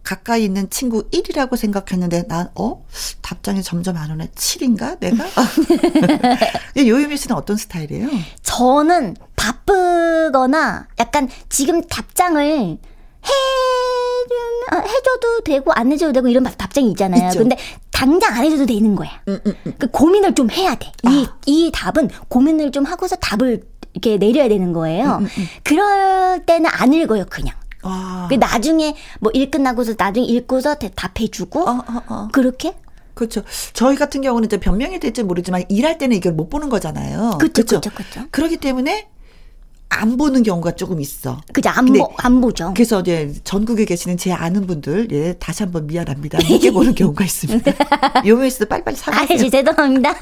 가까이 0.05 0.45
있는 0.45 0.69
친구 0.69 1.09
1이라고 1.09 1.57
생각했는데 1.57 2.27
난 2.27 2.47
어? 2.55 2.85
답장이 3.21 3.63
점점 3.63 3.97
안 3.97 4.11
오네. 4.11 4.27
7인가? 4.35 4.99
내가? 4.99 5.25
요유미 6.77 7.17
씨는 7.17 7.35
어떤 7.35 7.57
스타일이에요? 7.57 8.07
저는 8.43 9.15
바쁘거나 9.35 10.87
약간 10.99 11.27
지금 11.49 11.81
답장을 11.81 12.77
해 13.25 13.31
해줘도 14.81 15.41
되고 15.43 15.71
안 15.73 15.91
해줘도 15.91 16.13
되고 16.13 16.27
이런 16.27 16.43
답장이 16.43 16.89
있잖아요. 16.91 17.27
있죠. 17.27 17.39
근데 17.39 17.57
당장 17.91 18.33
안 18.35 18.43
해줘도 18.43 18.65
되는 18.65 18.95
거야. 18.95 19.09
음, 19.27 19.39
음, 19.45 19.53
음. 19.67 19.73
그 19.77 19.87
고민을 19.87 20.35
좀 20.35 20.49
해야 20.49 20.75
돼. 20.75 20.91
이, 21.03 21.25
아. 21.29 21.37
이 21.45 21.71
답은 21.73 22.09
고민을 22.27 22.71
좀 22.71 22.83
하고서 22.83 23.15
답을 23.15 23.63
이렇게 23.93 24.17
내려야 24.17 24.49
되는 24.49 24.73
거예요. 24.73 25.17
음, 25.19 25.23
음, 25.25 25.29
음. 25.37 25.47
그럴 25.63 26.45
때는 26.45 26.69
안 26.73 26.93
읽어요, 26.93 27.25
그냥. 27.29 27.55
아. 27.83 28.25
그 28.29 28.35
나중에 28.35 28.95
뭐 29.19 29.31
일 29.33 29.51
끝나고서 29.51 29.93
나중에 29.97 30.25
읽고서 30.25 30.75
답해주고 30.75 31.61
어, 31.69 31.71
어, 31.87 32.01
어. 32.07 32.27
그렇게 32.31 32.75
그렇죠. 33.13 33.43
저희 33.73 33.95
같은 33.95 34.21
경우는 34.21 34.47
이제 34.47 34.57
변명이 34.57 34.99
될지 34.99 35.23
모르지만 35.23 35.63
일할 35.69 35.97
때는 35.97 36.17
이걸 36.17 36.33
못 36.33 36.49
보는 36.49 36.69
거잖아요. 36.69 37.37
그렇죠, 37.39 37.63
그렇죠, 37.63 37.89
그렇죠. 37.91 38.21
그렇기 38.31 38.57
때문에 38.57 39.07
안 39.89 40.17
보는 40.17 40.43
경우가 40.43 40.71
조금 40.75 40.99
있어. 40.99 41.39
그죠, 41.53 41.69
안, 41.69 41.85
보, 41.85 42.11
안 42.17 42.41
보죠. 42.41 42.73
그래서 42.75 42.99
이제 43.01 43.33
전국에 43.43 43.85
계시는 43.85 44.17
제 44.17 44.31
아는 44.33 44.67
분들, 44.67 45.07
예, 45.11 45.33
다시 45.33 45.63
한번 45.63 45.87
미안합니다. 45.87 46.39
늦게 46.39 46.71
보는 46.71 46.93
경우가 46.95 47.23
있습니다. 47.23 47.71
요메이스도 48.25 48.65
빨리빨리 48.65 48.97
사과하세요. 48.97 49.45
아, 49.45 49.49
죄송합니다. 49.49 50.13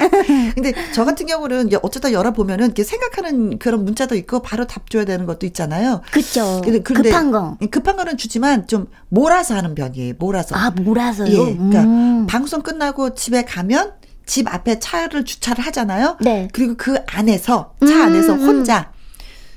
근데 0.54 0.72
저 0.92 1.04
같은 1.04 1.26
경우는 1.26 1.70
어쩌다 1.82 2.12
열어보면은 2.12 2.66
이렇게 2.66 2.82
생각하는 2.82 3.58
그런 3.58 3.84
문자도 3.84 4.14
있고 4.16 4.42
바로 4.42 4.66
답 4.66 4.90
줘야 4.90 5.04
되는 5.04 5.26
것도 5.26 5.46
있잖아요. 5.46 6.00
그쵸. 6.10 6.60
근데, 6.64 6.80
근데 6.80 7.10
급한 7.10 7.30
거. 7.30 7.56
급한 7.70 7.96
거는 7.96 8.16
주지만 8.16 8.66
좀 8.66 8.88
몰아서 9.08 9.54
하는 9.54 9.74
편이에요. 9.74 10.14
몰아서. 10.18 10.56
아, 10.56 10.70
몰아서요? 10.70 11.30
예. 11.30 11.54
그러니까 11.54 11.82
음. 11.82 12.26
방송 12.26 12.62
끝나고 12.62 13.14
집에 13.14 13.44
가면 13.44 13.92
집 14.30 14.46
앞에 14.46 14.78
차를 14.78 15.24
주차를 15.24 15.66
하잖아요. 15.66 16.16
네. 16.20 16.48
그리고 16.52 16.76
그 16.76 16.94
안에서 17.08 17.74
차 17.80 17.86
음, 17.86 18.02
안에서 18.02 18.34
음. 18.34 18.46
혼자 18.46 18.92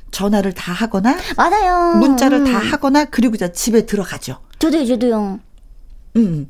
전화를 0.10 0.54
다 0.54 0.74
하거나 0.74 1.16
맞아요. 1.38 2.00
문자를 2.00 2.44
다 2.44 2.58
음. 2.58 2.72
하거나 2.72 3.06
그리고 3.06 3.36
이제 3.36 3.52
집에 3.52 3.86
들어가죠. 3.86 4.40
저도요, 4.58 4.88
저도요. 4.88 5.40
음. 6.16 6.50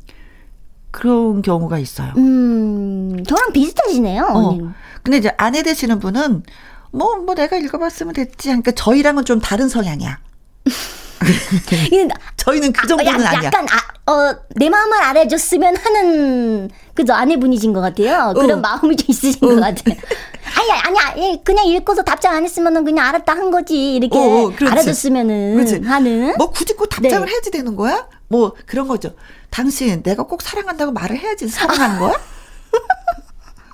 그런 0.90 1.42
경우가 1.42 1.80
있어요. 1.80 2.14
음, 2.16 3.26
저랑 3.28 3.52
비슷하시네요. 3.52 4.30
어. 4.32 4.58
근데 5.04 5.18
이제 5.18 5.34
아내 5.38 5.62
되시는 5.62 6.00
분은 6.00 6.44
뭐, 6.92 7.18
뭐 7.18 7.36
내가 7.36 7.58
읽어봤으면 7.58 8.14
됐지. 8.14 8.48
그러니까 8.48 8.72
저희랑은 8.72 9.26
좀 9.26 9.42
다른 9.42 9.68
성향이야. 9.68 10.18
저희는 12.38 12.74
그 12.74 12.88
정도는 12.88 13.26
아, 13.26 13.34
야, 13.36 13.44
약간 13.44 13.66
아, 13.70 14.12
어, 14.12 14.36
내 14.56 14.70
마음을 14.70 15.02
알아줬으면 15.02 15.78
하는 15.78 16.70
그죠 16.94 17.14
아내분이신 17.14 17.74
것 17.74 17.82
같아요. 17.82 18.34
그런 18.34 18.60
어. 18.60 18.62
마음이 18.62 18.96
좀 18.98 19.06
있으신 19.10 19.44
어. 19.46 19.48
것 19.48 19.56
같아요. 19.56 19.96
아니 20.56 20.72
아니야 20.72 21.38
그냥 21.44 21.66
읽고서 21.66 22.04
답장 22.04 22.36
안 22.36 22.44
했으면은 22.44 22.84
그냥 22.84 23.08
알았다 23.08 23.32
한 23.34 23.50
거지 23.50 23.96
이렇게 23.96 24.18
어, 24.18 24.52
알아줬으면은 24.60 25.56
그렇지. 25.56 25.82
하는. 25.86 26.36
뭐 26.38 26.52
굳이 26.52 26.74
꼭 26.76 26.88
답장을 26.88 27.26
네. 27.26 27.32
해야지 27.32 27.50
되는 27.52 27.76
거야? 27.76 28.08
뭐 28.28 28.54
그런 28.66 28.88
거죠. 28.88 29.16
당신 29.50 30.04
내가 30.04 30.24
꼭 30.24 30.42
사랑한다고 30.42 30.92
말을 30.92 31.18
해야지 31.18 31.48
사랑하는 31.48 32.00
거야? 32.00 32.14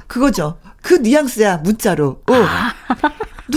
그거죠. 0.08 0.58
그 0.82 0.96
뉘앙스야 0.96 1.58
문자로. 1.58 2.22
어. 2.28 2.34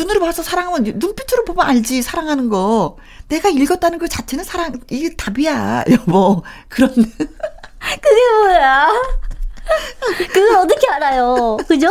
아. 0.03 0.05
눈으로 0.05 0.21
봐서 0.21 0.43
사랑하면 0.43 0.99
눈빛으로 0.99 1.45
보면 1.45 1.67
알지 1.67 2.03
사랑하는 2.03 2.49
거. 2.49 2.97
내가 3.29 3.49
읽었다는 3.49 3.99
그 3.99 4.09
자체는 4.09 4.45
사랑 4.45 4.79
이게 4.91 5.15
답이야 5.15 5.85
여보. 5.91 6.43
그런. 6.69 6.93
그게 6.95 8.33
뭐야? 8.43 8.89
그걸 10.33 10.57
어떻게 10.57 10.89
알아요? 10.91 11.57
그죠? 11.69 11.89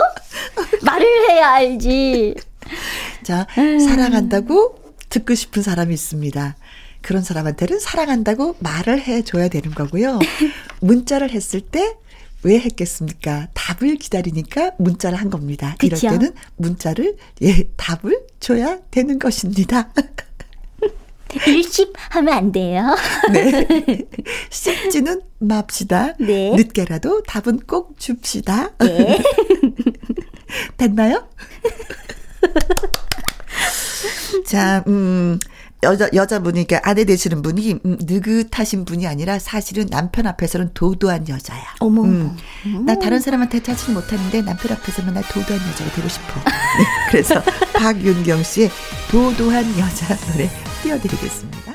말을 0.84 1.08
해야 1.30 1.52
알지. 1.54 2.36
자, 3.24 3.48
음. 3.58 3.80
사랑한다고 3.80 4.76
듣고 5.10 5.36
싶은 5.36 5.62
사람이 5.62 5.94
있습니다. 5.94 6.56
그런 7.02 7.24
사람한테는 7.24 7.80
사랑한다고 7.80 8.58
말을 8.60 9.02
해줘야 9.02 9.48
되는 9.48 9.72
거고요. 9.74 10.20
문자를 10.82 11.32
했을 11.32 11.62
때 11.62 11.96
왜 12.44 12.60
했겠습니까? 12.60 13.48
답을 13.54 13.98
기다리니까 13.98 14.72
문자를 14.80 15.20
한 15.20 15.30
겁니다. 15.30 15.76
그쵸? 15.80 15.96
이럴 15.98 16.20
때는 16.20 16.34
문자를 16.58 17.18
예 17.44 17.68
답을 17.78 18.26
줘야 18.40 18.80
되는 18.90 19.20
것입니다. 19.20 19.92
일십 21.48 21.94
하면 22.10 22.34
안 22.34 22.52
돼요. 22.52 22.96
네. 23.32 23.66
씹지는 24.50 25.22
맙시다. 25.40 26.14
네. 26.20 26.52
늦게라도 26.56 27.24
답은 27.24 27.62
꼭 27.62 27.98
줍시다. 27.98 28.72
네. 28.80 29.22
됐나요? 30.78 31.28
자, 34.46 34.84
음, 34.88 35.40
여자 35.84 36.10
여자분이 36.14 36.66
그러니까 36.68 36.88
아내 36.90 37.06
되시는 37.06 37.42
분이 37.42 37.80
음, 37.86 37.98
느긋하신 38.02 38.86
분이 38.86 39.08
아니라 39.08 39.40
사실은 39.40 39.88
남편 39.88 40.28
앞에서는 40.28 40.72
도도한 40.74 41.28
여자야. 41.28 41.64
어머. 41.80 42.04
음. 42.04 42.38
나 42.86 42.96
다른 43.00 43.20
사람한테 43.20 43.64
찾지 43.64 43.92
못하는데 43.92 44.44
남편 44.44 44.74
앞에서는 44.74 45.14
나 45.14 45.22
도도한 45.22 45.60
여자가 45.70 45.92
되고 45.96 46.08
싶어. 46.08 46.40
네, 46.46 46.86
그래서 47.10 47.42
박윤경 47.74 48.44
씨의 48.44 48.70
도도한 49.10 49.66
여자 49.80 50.16
노래 50.32 50.50
띄워드리겠습니다. 50.84 51.74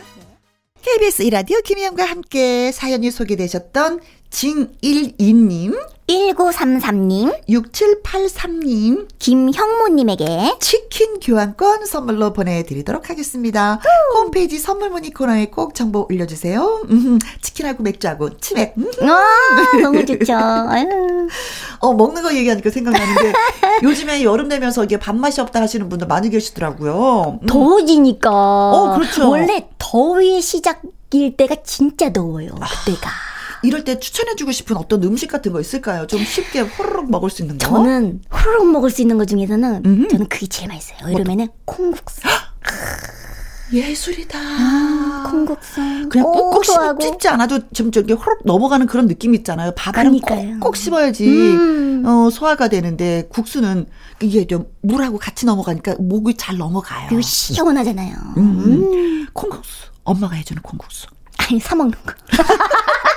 KBS 0.82 1.22
이라디오 1.22 1.60
김희영과 1.62 2.04
함께 2.04 2.70
사연이 2.70 3.10
소개되셨던 3.10 4.00
징일이님 4.36 5.72
1933님, 6.06 7.48
6783님, 7.48 9.08
김형모님에게 9.18 10.56
치킨 10.60 11.18
교환권 11.20 11.86
선물로 11.86 12.34
보내드리도록 12.34 13.08
하겠습니다. 13.08 13.80
우! 14.14 14.18
홈페이지 14.18 14.58
선물 14.58 14.90
문의 14.90 15.10
코너에 15.10 15.46
꼭 15.46 15.74
정보 15.74 16.06
올려주세요. 16.10 16.82
음, 16.90 17.18
치킨하고 17.40 17.82
맥주하고 17.82 18.36
치맥. 18.36 18.74
음. 18.76 18.90
아, 19.08 19.78
너무 19.80 20.04
좋죠. 20.04 20.34
어, 21.80 21.94
먹는 21.94 22.22
거 22.22 22.34
얘기하니까 22.34 22.68
생각나는데 22.68 23.32
요즘에 23.82 24.22
여름 24.22 24.50
되면서 24.50 24.84
이게 24.84 24.98
밥맛이 24.98 25.40
없다 25.40 25.62
하시는 25.62 25.88
분들 25.88 26.08
많이 26.08 26.28
계시더라고요. 26.28 27.38
음. 27.40 27.46
더워지니까. 27.46 28.30
어, 28.30 28.98
그렇죠. 28.98 29.30
원래 29.30 29.66
더위 29.78 30.42
시작 30.42 30.82
일 31.12 31.38
때가 31.38 31.56
진짜 31.64 32.12
더워요. 32.12 32.50
그때가. 32.50 33.08
아. 33.08 33.25
이럴 33.62 33.84
때 33.84 33.98
추천해주고 33.98 34.52
싶은 34.52 34.76
어떤 34.76 35.02
음식 35.04 35.28
같은 35.30 35.52
거 35.52 35.60
있을까요? 35.60 36.06
좀 36.06 36.22
쉽게 36.24 36.60
호로록 36.60 37.10
먹을 37.10 37.30
수 37.30 37.42
있는 37.42 37.58
거? 37.58 37.66
저는 37.66 38.22
호로록 38.32 38.70
먹을 38.70 38.90
수 38.90 39.02
있는 39.02 39.18
것 39.18 39.26
중에서는 39.26 39.82
음. 39.84 40.08
저는 40.08 40.26
그게 40.28 40.46
제일 40.46 40.68
맛있어요. 40.68 41.10
이러면은 41.10 41.48
콩국수. 41.64 42.22
예술이다. 43.72 44.38
아, 44.38 45.24
콩국수. 45.28 45.80
그냥 46.08 46.24
꼭꼭 46.24 46.64
씹지 46.64 47.28
않아도 47.28 47.68
좀 47.70 47.90
저기 47.90 48.12
호록 48.12 48.42
넘어가는 48.44 48.86
그런 48.86 49.08
느낌 49.08 49.34
있잖아요. 49.34 49.72
밥은 49.76 50.20
꼭꼭 50.20 50.76
씹어야지 50.76 51.26
음. 51.28 52.04
어, 52.06 52.30
소화가 52.30 52.68
되는데 52.68 53.26
국수는 53.28 53.86
이게 54.20 54.46
좀 54.46 54.66
물하고 54.82 55.18
같이 55.18 55.46
넘어가니까 55.46 55.96
목이 55.98 56.36
잘 56.36 56.56
넘어가요. 56.58 57.06
그리고 57.08 57.22
시원하잖아요. 57.22 58.14
음. 58.36 58.60
음. 58.64 59.26
콩국수. 59.32 59.86
엄마가 60.04 60.36
해주는 60.36 60.62
콩국수. 60.62 61.08
아니 61.38 61.58
사 61.58 61.74
먹는 61.74 61.92
거. 62.04 62.12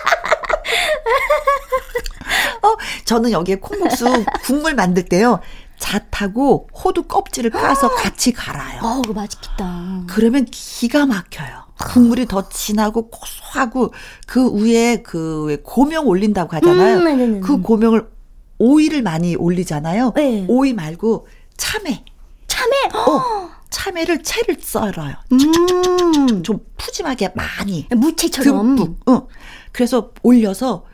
어, 2.63 2.75
저는 3.05 3.31
여기에 3.31 3.55
콩국수 3.55 4.05
국물 4.43 4.75
만들 4.75 5.03
때요. 5.05 5.39
잣하고 5.79 6.67
호두 6.73 7.03
껍질을 7.03 7.51
까서 7.51 7.89
같이 7.95 8.33
갈아요. 8.33 8.81
어, 8.83 9.01
그거 9.01 9.13
맛있겠다. 9.13 10.03
그러면 10.07 10.45
기가 10.51 11.05
막혀요. 11.05 11.69
국물이 11.79 12.25
더 12.25 12.49
진하고 12.49 13.09
고소하고 13.09 13.93
그 14.27 14.51
위에 14.51 14.97
그 15.01 15.61
고명 15.63 16.07
올린다고 16.07 16.53
하잖아요. 16.57 16.97
음, 16.97 17.05
네 17.05 17.15
네 17.15 17.27
네. 17.27 17.39
그 17.39 17.53
네. 17.53 17.59
고명을 17.61 18.09
오이를 18.57 19.01
많이 19.01 19.37
올리잖아요. 19.37 20.11
네. 20.17 20.45
오이 20.49 20.73
말고 20.73 21.27
참외. 21.55 22.03
참외. 22.47 22.75
어. 22.93 23.49
참외를 23.69 24.21
채를 24.23 24.57
썰어요. 24.59 25.13
음. 25.31 26.43
좀 26.43 26.59
푸짐하게 26.77 27.31
많이. 27.35 27.87
무채처럼. 27.95 28.75
듬뿍. 28.75 28.99
어. 29.09 29.27
그래서 29.71 30.11
올려서 30.23 30.85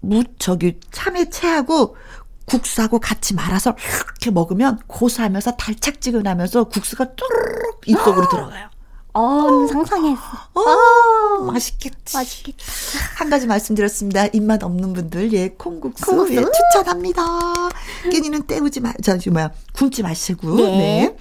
무 0.00 0.24
저기 0.38 0.78
참외 0.90 1.30
채하고 1.30 1.96
국수하고 2.44 2.98
같이 2.98 3.34
말아서 3.34 3.76
이렇게 4.06 4.30
먹으면 4.30 4.78
고소하면서 4.86 5.56
달짝지근하면서 5.56 6.64
국수가 6.64 7.14
뚜루룩 7.14 7.82
입속으로 7.86 8.28
들어가요. 8.28 8.70
어, 9.18 9.66
상상했어. 9.66 10.22
어, 10.54 10.60
어, 10.60 11.44
맛있겠지. 11.44 12.16
맛있겠다. 12.16 12.64
한 13.16 13.30
가지 13.30 13.48
말씀드렸습니다. 13.48 14.26
입맛 14.26 14.62
없는 14.62 14.92
분들, 14.92 15.32
예, 15.32 15.48
콩국수, 15.48 16.06
콩국수? 16.06 16.34
예, 16.34 16.44
추천합니다. 16.44 17.22
끼니는 18.12 18.42
때우지 18.42 18.78
마, 18.80 18.92
저기 19.02 19.30
뭐야, 19.30 19.50
굶지 19.74 20.04
마시고. 20.04 20.54
네. 20.54 20.66
네. 20.68 21.16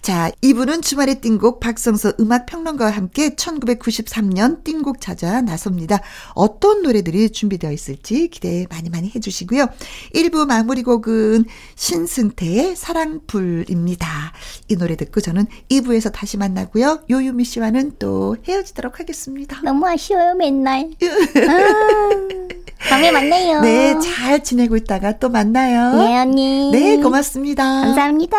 자, 0.00 0.30
이분은 0.42 0.82
주말에 0.82 1.14
띵곡 1.20 1.58
박성서 1.58 2.12
음악평론가와 2.20 2.90
함께 2.92 3.30
1993년 3.30 4.62
띵곡 4.62 5.00
찾아 5.00 5.40
나섭니다. 5.42 6.00
어떤 6.34 6.82
노래들이 6.82 7.30
준비되어 7.30 7.72
있을지 7.72 8.28
기대 8.28 8.66
많이 8.70 8.90
많이 8.90 9.10
해주시고요. 9.14 9.66
1부 10.14 10.46
마무리 10.46 10.82
곡은 10.84 11.44
신승태의 11.74 12.76
사랑불입니다. 12.76 14.32
이 14.68 14.76
노래 14.76 14.96
듣고 14.96 15.20
저는 15.20 15.46
2부에서 15.68 16.12
다시 16.12 16.36
만나고요. 16.36 17.00
요유미 17.10 17.39
씨와는 17.44 17.92
또 17.98 18.36
헤어지도록 18.46 19.00
하겠습니다. 19.00 19.60
너무 19.62 19.86
아쉬워요, 19.86 20.34
맨날. 20.34 20.90
아, 21.48 22.88
다음에 22.88 23.10
만나요. 23.10 23.60
네, 23.60 23.98
잘 24.00 24.42
지내고 24.42 24.76
있다가 24.76 25.18
또 25.18 25.28
만나요. 25.28 25.96
네, 25.96 26.18
언니. 26.20 26.70
네, 26.72 26.96
고맙습니다. 26.96 27.62
감사합니다. 27.64 28.36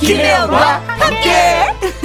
김혜영과 0.00 0.80
함께. 0.86 1.97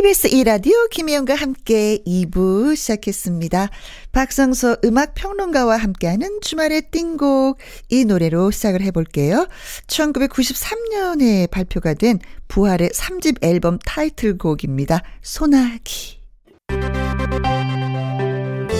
KBS 0.00 0.30
2라디오 0.30 0.88
김혜영과 0.88 1.34
함께 1.34 1.98
2부 2.06 2.74
시작했습니다. 2.74 3.68
박성서 4.12 4.78
음악평론가와 4.82 5.76
함께하는 5.76 6.40
주말의 6.40 6.90
띵곡 6.90 7.58
이 7.90 8.06
노래로 8.06 8.50
시작을 8.50 8.80
해볼게요. 8.80 9.46
1993년에 9.88 11.50
발표가 11.50 11.92
된 11.92 12.18
부활의 12.48 12.88
3집 12.94 13.44
앨범 13.44 13.78
타이틀곡입니다. 13.84 15.02
소나기 15.20 16.22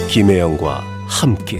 김혜영과 0.09 0.79
함께 1.07 1.59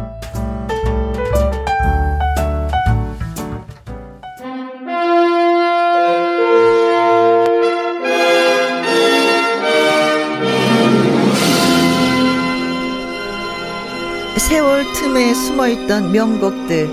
숨어있던 15.33 16.11
명곡들 16.11 16.89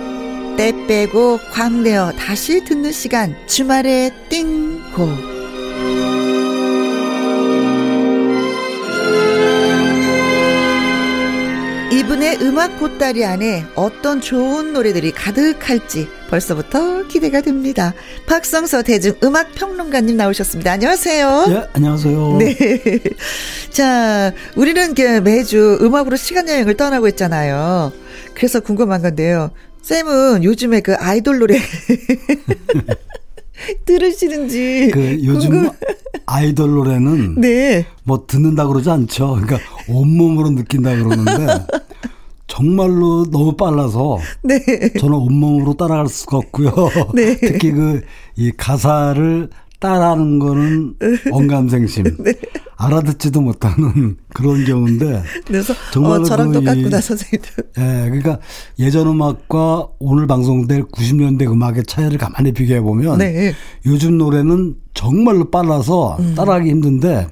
때 0.56 0.72
빼고 0.86 1.38
광내어 1.52 2.12
다시 2.12 2.64
듣는 2.64 2.92
시간 2.92 3.36
주말의 3.46 4.12
띵곡 4.28 5.38
이분의 11.90 12.38
음악 12.42 12.78
보따리 12.78 13.24
안에 13.24 13.64
어떤 13.74 14.20
좋은 14.20 14.72
노래들이 14.72 15.12
가득할지 15.12 16.08
벌써부터 16.28 17.06
기대가 17.06 17.40
됩니다. 17.40 17.94
박성서 18.26 18.82
대중 18.82 19.14
음악 19.24 19.52
평론가님 19.54 20.16
나오셨습니다. 20.16 20.72
안녕하세요. 20.72 21.46
네, 21.48 21.66
안녕하세요. 21.72 22.36
네. 22.38 22.56
자, 23.70 24.32
우리는 24.54 24.94
매주 25.22 25.78
음악으로 25.80 26.16
시간 26.16 26.48
여행을 26.48 26.76
떠나고 26.76 27.08
있잖아요. 27.08 27.92
그래서 28.38 28.60
궁금한 28.60 29.02
건데요. 29.02 29.50
쌤은 29.82 30.44
요즘에 30.44 30.80
그 30.80 30.94
아이돌 30.94 31.40
노래 31.40 31.58
들으시는지. 33.84 34.90
그 34.92 35.24
요즘 35.24 35.50
궁금... 35.50 35.70
아이돌 36.24 36.70
노래는 36.70 37.40
네. 37.42 37.84
뭐 38.04 38.24
듣는다 38.28 38.68
그러지 38.68 38.88
않죠. 38.90 39.40
그러니까 39.42 39.58
온몸으로 39.88 40.50
느낀다 40.50 40.90
그러는데 40.90 41.64
정말로 42.46 43.26
너무 43.28 43.56
빨라서 43.56 44.18
네. 44.42 44.60
저는 45.00 45.16
온몸으로 45.16 45.74
따라갈 45.74 46.06
수가 46.06 46.36
없고요. 46.36 46.72
네. 47.14 47.36
특히 47.42 47.72
그 47.72 48.02
이 48.38 48.52
가사를 48.56 49.50
따라하는 49.80 50.38
거는 50.38 50.94
언감생심. 51.32 52.04
네. 52.24 52.32
알아듣지도 52.76 53.40
못하는 53.40 54.16
그런 54.32 54.64
경우인데. 54.64 55.22
그래서 55.46 55.74
정말 55.92 56.20
어, 56.20 56.24
저랑 56.24 56.52
그 56.52 56.60
똑같구나 56.60 57.00
선생님도. 57.00 57.48
예, 57.78 58.04
그러니까 58.04 58.38
예전 58.78 59.08
음악과 59.08 59.88
오늘 59.98 60.26
방송될 60.26 60.84
90년대 60.84 61.50
음악의 61.50 61.84
차이를 61.86 62.18
가만히 62.18 62.52
비교해 62.52 62.80
보면 62.80 63.18
네. 63.18 63.52
요즘 63.86 64.18
노래는 64.18 64.76
정말로 64.94 65.50
빨라서 65.50 66.16
음. 66.20 66.34
따라하기 66.36 66.70
힘든데 66.70 67.26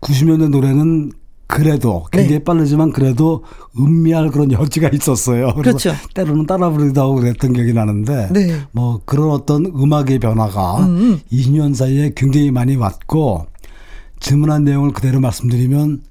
90년대 0.00 0.48
노래는 0.48 1.12
그래도 1.46 2.06
굉장히 2.10 2.38
네. 2.38 2.44
빠르지만 2.44 2.90
그래도 2.90 3.44
음미할 3.78 4.30
그런 4.30 4.50
여지가 4.50 4.88
있었어요. 4.88 5.54
그렇죠. 5.54 5.94
때로는 6.14 6.46
따라 6.46 6.70
부르기도 6.70 7.02
하고 7.02 7.14
그랬던 7.16 7.52
기억이 7.52 7.72
나는데 7.72 8.28
네. 8.32 8.60
뭐 8.72 9.00
그런 9.04 9.30
어떤 9.30 9.66
음악의 9.66 10.18
변화가 10.18 10.86
음. 10.86 11.20
20년 11.30 11.74
사이에 11.74 12.12
굉장히 12.16 12.50
많이 12.50 12.74
왔고 12.74 13.46
질문한 14.18 14.64
내용을 14.64 14.92
그대로 14.92 15.20
말씀드리면 15.20 16.02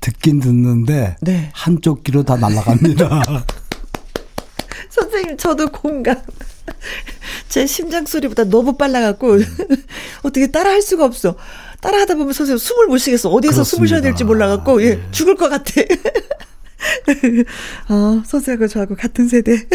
듣긴 0.00 0.40
듣는데 0.40 1.16
네. 1.22 1.50
한쪽 1.54 2.04
귀로 2.04 2.22
다 2.22 2.36
날아갑니다. 2.36 3.22
선생님 4.90 5.36
저도 5.36 5.68
공감. 5.68 6.16
제 7.48 7.66
심장 7.66 8.06
소리보다 8.06 8.44
너무 8.44 8.76
빨라갖고 8.76 9.38
어떻게 10.22 10.50
따라할 10.50 10.82
수가 10.82 11.04
없어. 11.04 11.36
따라하다 11.84 12.14
보면 12.14 12.32
선생님 12.32 12.56
숨을 12.56 12.86
못 12.86 12.96
쉬겠어. 12.96 13.28
어디에서 13.28 13.56
그렇습니다. 13.56 13.76
숨을 13.76 13.88
쉬어야 13.88 14.00
될지 14.00 14.24
몰라갖고 14.24 14.82
예, 14.82 14.94
네. 14.94 15.02
죽을 15.10 15.36
것 15.36 15.50
같아. 15.50 15.82
어, 17.90 18.22
선생님하고 18.24 18.68
저하고 18.68 18.96
같은 18.96 19.28
세대. 19.28 19.52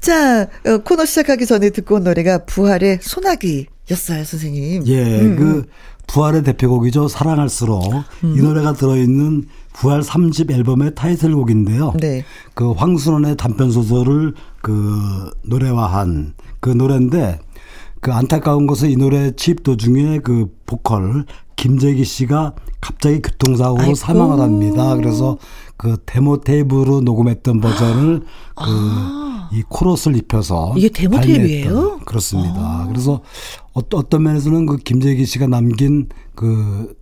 자, 0.00 0.48
어, 0.66 0.78
코너 0.78 1.04
시작하기 1.04 1.46
전에 1.46 1.70
듣고 1.70 1.96
온 1.96 2.04
노래가 2.04 2.44
부활의 2.46 2.98
소나기였어요, 3.00 4.24
선생님. 4.24 4.88
예, 4.88 5.20
음. 5.20 5.36
그 5.36 5.44
음. 5.44 5.64
부활의 6.08 6.42
대표곡이죠. 6.42 7.06
사랑할수록 7.06 7.94
음. 8.24 8.34
이 8.36 8.42
노래가 8.42 8.72
들어있는 8.72 9.44
부활 9.72 10.00
3집 10.00 10.50
앨범의 10.50 10.96
타이틀곡인데요. 10.96 11.94
네. 12.00 12.24
그 12.54 12.72
황순원의 12.72 13.36
단편 13.36 13.70
소설을 13.70 14.34
그 14.60 15.30
노래화한 15.42 16.34
그 16.58 16.70
노래인데 16.70 17.38
그 18.02 18.12
안타까운 18.12 18.66
것은 18.66 18.90
이 18.90 18.96
노래 18.96 19.30
집 19.36 19.62
도중에 19.62 20.18
그 20.18 20.52
보컬 20.66 21.24
김재기 21.54 22.04
씨가 22.04 22.52
갑자기 22.80 23.22
교통사고로 23.22 23.80
아이고. 23.80 23.94
사망을 23.94 24.40
합니다. 24.40 24.96
그래서 24.96 25.38
그 25.76 25.96
데모 26.04 26.40
테이프로 26.40 27.00
녹음했던 27.00 27.60
버전을 27.60 28.20
그 28.20 28.26
아. 28.56 29.48
그이 29.50 29.62
코러스를 29.68 30.16
입혀서 30.16 30.74
이게 30.76 30.88
데모 30.88 31.20
테이프예요? 31.20 32.00
그렇습니다. 32.04 32.56
아. 32.56 32.86
그래서 32.88 33.20
어떤 33.72 34.00
어떤 34.00 34.24
면에서는 34.24 34.66
그 34.66 34.78
김재기 34.78 35.24
씨가 35.24 35.46
남긴 35.46 36.08
그 36.34 36.96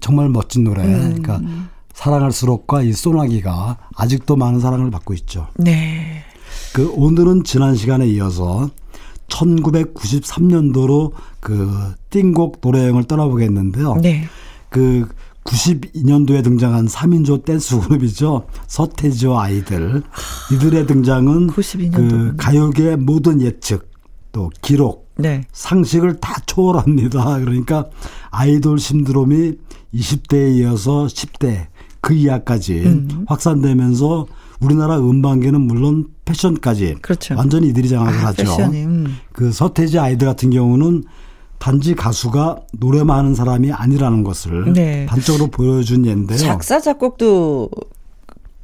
정말 0.00 0.30
멋진 0.30 0.64
노래. 0.64 0.84
음. 0.84 1.20
그러니까 1.20 1.42
사랑할수록과 1.92 2.80
이 2.80 2.94
소나기가 2.94 3.76
아직도 3.94 4.36
많은 4.36 4.60
사랑을 4.60 4.90
받고 4.90 5.12
있죠. 5.12 5.48
네. 5.56 6.24
그 6.72 6.90
오늘은 6.96 7.44
지난 7.44 7.74
시간에 7.74 8.06
이어서 8.08 8.70
1993년도로 9.30 11.12
그 11.40 11.94
띵곡 12.10 12.58
노래여행을 12.60 13.04
떠나보겠는데요. 13.04 13.96
네. 14.02 14.28
그 14.68 15.08
92년도에 15.44 16.44
등장한 16.44 16.86
3인조 16.86 17.44
댄스 17.44 17.80
그룹이죠. 17.80 18.46
서태지와 18.66 19.44
아이들. 19.44 20.02
이들의 20.52 20.86
등장은 20.86 21.48
그 21.48 22.34
가요계 22.36 22.96
모든 22.96 23.40
예측 23.40 23.90
또 24.32 24.50
기록 24.60 25.08
네. 25.16 25.46
상식을 25.52 26.20
다 26.20 26.36
초월합니다. 26.46 27.40
그러니까 27.40 27.86
아이돌 28.30 28.78
신드롬이 28.78 29.54
20대에 29.94 30.56
이어서 30.58 31.06
10대 31.06 31.66
그 32.00 32.14
이하까지 32.14 32.80
음. 32.80 33.24
확산되면서 33.26 34.26
우리나라 34.60 34.98
음반계는 34.98 35.60
물론 35.60 36.08
패션까지 36.24 36.96
그렇죠. 37.00 37.34
완전히 37.36 37.68
이들이 37.68 37.88
장악을 37.88 38.18
아, 38.18 38.26
하죠. 38.28 38.56
음. 38.72 39.16
그 39.32 39.52
서태지 39.52 39.98
아이들 39.98 40.26
같은 40.26 40.50
경우는 40.50 41.04
단지 41.58 41.94
가수가 41.94 42.60
노래만 42.78 43.18
하는 43.18 43.34
사람이 43.34 43.72
아니라는 43.72 44.24
것을 44.24 44.72
네. 44.72 45.06
단적으로 45.06 45.48
보여준 45.48 46.06
예인데요. 46.06 46.38
작사 46.38 46.80
작곡도 46.80 47.70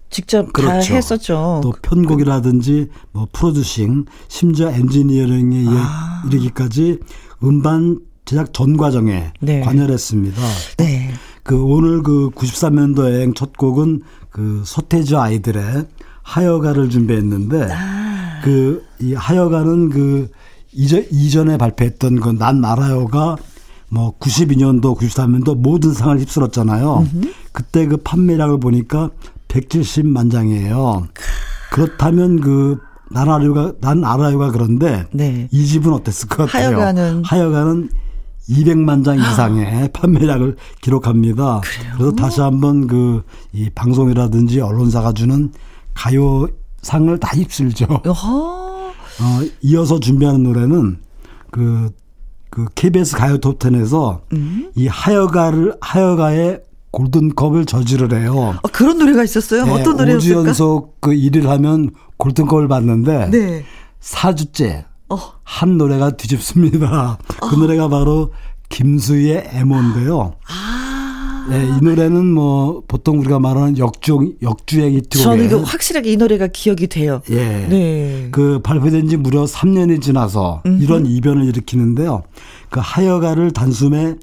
직접 0.09 0.53
그렇죠. 0.53 0.89
다 0.89 0.95
했었죠. 0.95 1.61
또 1.63 1.73
편곡이라든지 1.83 2.89
뭐 3.13 3.27
프로듀싱, 3.33 4.07
심지어 4.29 4.71
엔지니어링에 4.71 5.65
아. 5.69 6.23
이르기까지 6.27 7.01
음반 7.43 8.01
제작 8.25 8.53
전 8.53 8.77
과정에 8.77 9.33
네. 9.41 9.61
관여했습니다. 9.61 10.43
네. 10.79 11.11
그 11.43 11.63
오늘 11.63 12.03
그 12.03 12.31
93년도 12.31 13.01
여행 13.13 13.35
첫 13.35 13.57
곡은 13.57 14.03
그 14.37 14.63
서태지 14.67 15.17
아이들의 15.17 15.87
하여가를 16.23 16.91
준비했는데 16.91 17.69
아. 17.73 18.41
그이 18.45 19.15
하여가는 19.15 19.89
그 19.89 20.29
이전 20.75 21.07
이전에 21.11 21.57
발표했던 21.57 22.21
그난 22.21 22.63
알아요가 22.63 23.37
뭐 23.89 24.15
92년도 24.19 24.99
93년도 24.99 25.57
모든 25.57 25.95
상을 25.95 26.19
휩쓸었잖아요. 26.21 27.07
음흠. 27.15 27.31
그때 27.53 27.87
그 27.87 27.97
판매량을 27.97 28.61
보니까 28.61 29.09
170만 29.49 30.31
장이에요. 30.31 31.09
그렇다면 31.73 32.41
그난 32.43 32.79
알아요가 33.15 33.73
난 33.81 34.05
알아요가 34.05 34.51
그런데 34.51 35.07
네. 35.13 35.49
이 35.51 35.65
집은 35.65 35.95
어땠을 35.95 36.29
것 36.29 36.45
같아요? 36.45 36.77
하여가는 36.77 37.23
하여가는 37.25 37.89
200만 38.49 39.05
장 39.05 39.17
이상의 39.19 39.91
판매량을 39.95 40.57
기록합니다. 40.81 41.61
그래요? 41.65 41.93
그래서 41.97 42.13
다시 42.13 42.41
한번 42.41 42.87
그 42.87 43.23
이 43.57 43.71
방송이라든지 43.71 44.61
언론사가 44.61 45.13
주는 45.13 45.51
가요상을 45.95 47.19
다 47.19 47.29
휩쓸죠. 47.35 47.87
어, 48.05 48.93
이어서 49.63 49.99
준비하는 49.99 50.43
노래는 50.43 50.99
그, 51.51 51.91
그 52.51 52.67
KBS 52.75 53.17
가요 53.17 53.39
톱텐에서 53.39 54.21
음? 54.35 54.71
이 54.75 54.87
하여가를 54.89 55.75
하여가의 55.81 56.61
골든컵을 56.91 57.65
저지를 57.65 58.13
해요. 58.21 58.55
아, 58.63 58.69
그런 58.69 58.99
노래가 58.99 59.25
있었어요? 59.25 59.65
네, 59.65 59.71
어떤 59.73 59.97
노래였을까? 59.97 60.41
5주 60.43 60.47
연속 60.47 61.01
그 61.01 61.11
1위를 61.13 61.47
하면 61.47 61.91
골든컵을 62.19 62.69
받는데 62.69 63.31
네. 63.31 63.65
4주째 64.03 64.85
어. 65.09 65.19
한 65.43 65.79
노래가 65.79 66.17
뒤집습니다. 66.17 67.19
그 67.41 67.47
어. 67.47 67.59
노래가 67.59 67.89
바로 67.89 68.33
김수희의 68.69 69.51
애모인데요. 69.53 70.35
아. 70.49 71.47
네, 71.49 71.65
이 71.65 71.85
노래는 71.85 72.27
뭐 72.27 72.83
보통 72.89 73.21
우리가 73.21 73.39
말하는 73.39 73.79
역주 73.79 74.35
역주행 74.43 74.95
히트곡 74.95 75.23
저는 75.23 75.45
이거 75.45 75.59
확실하게 75.63 76.13
이 76.13 76.17
노래가 76.17 76.49
기억이 76.49 76.89
돼요. 76.89 77.23
예. 77.31 77.37
네. 77.69 78.29
그 78.33 78.61
발표된 78.63 79.09
지 79.09 79.17
무려 79.17 79.45
3년이 79.45 80.03
지나서 80.03 80.63
음흠. 80.67 80.83
이런 80.83 81.07
이변을 81.07 81.45
일으키는데요. 81.45 82.25
그 82.69 82.81
하여가를 82.83 83.53
단숨에 83.53 84.17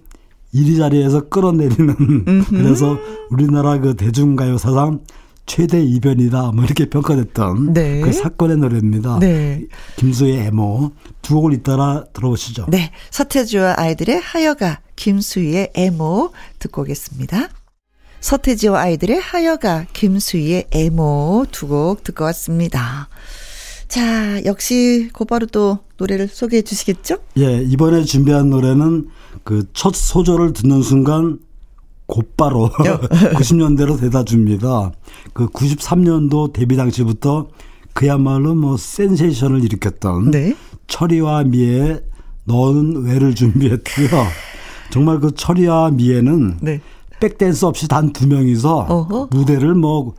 1위 0.53 0.77
자리에서 0.77 1.29
끌어내리는 1.29 2.45
그래서 2.51 2.97
우리나라 3.29 3.79
그 3.79 3.95
대중가요 3.95 4.57
사상 4.57 4.99
최대 5.45 5.83
이변이다 5.83 6.51
뭐 6.53 6.63
이렇게 6.63 6.89
평가됐던 6.89 7.73
네. 7.73 8.01
그 8.01 8.11
사건의 8.13 8.57
노래입니다. 8.57 9.19
네. 9.19 9.65
김수의 9.97 10.39
애모 10.47 10.91
두 11.21 11.35
곡을 11.35 11.53
잇따라 11.53 12.05
들어보시죠. 12.13 12.67
네, 12.69 12.91
서태지와 13.11 13.75
아이들의 13.77 14.19
하여가 14.19 14.79
김수희의 14.95 15.71
애모 15.75 16.31
듣고 16.59 16.83
오겠습니다. 16.83 17.49
서태지와 18.21 18.79
아이들의 18.81 19.19
하여가 19.19 19.85
김수희의 19.93 20.67
애모 20.71 21.47
두 21.51 21.67
곡 21.67 22.03
듣고 22.03 22.23
왔습니다. 22.25 23.09
자, 23.89 24.43
역시 24.45 25.09
곧바로 25.13 25.45
또 25.45 25.79
노래를 25.97 26.27
소개해 26.29 26.61
주시겠죠? 26.63 27.17
예, 27.37 27.61
이번에 27.61 28.03
준비한 28.05 28.49
노래는 28.49 29.07
그 29.43 29.67
첫 29.73 29.93
소절을 29.93 30.53
듣는 30.53 30.81
순간 30.81 31.37
곧바로 32.13 32.69
90년대로 32.69 33.97
대다 33.99 34.23
줍니다. 34.23 34.91
그 35.33 35.47
93년도 35.47 36.53
데뷔 36.53 36.75
당시부터 36.77 37.47
그야말로 37.93 38.53
뭐 38.53 38.77
센세이션을 38.77 39.63
일으켰던 39.63 40.29
네. 40.29 40.55
철이와 40.85 41.45
미의 41.45 42.01
너는 42.43 43.03
왜를 43.03 43.33
준비했고요. 43.33 44.07
정말 44.91 45.19
그 45.19 45.33
철이와 45.33 45.89
미애는 45.89 46.57
네. 46.61 46.81
백댄스 47.19 47.65
없이 47.65 47.87
단 47.87 48.13
두 48.13 48.27
명이서 48.27 48.77
어허. 48.89 49.29
무대를 49.31 49.73
뭐 49.73 50.13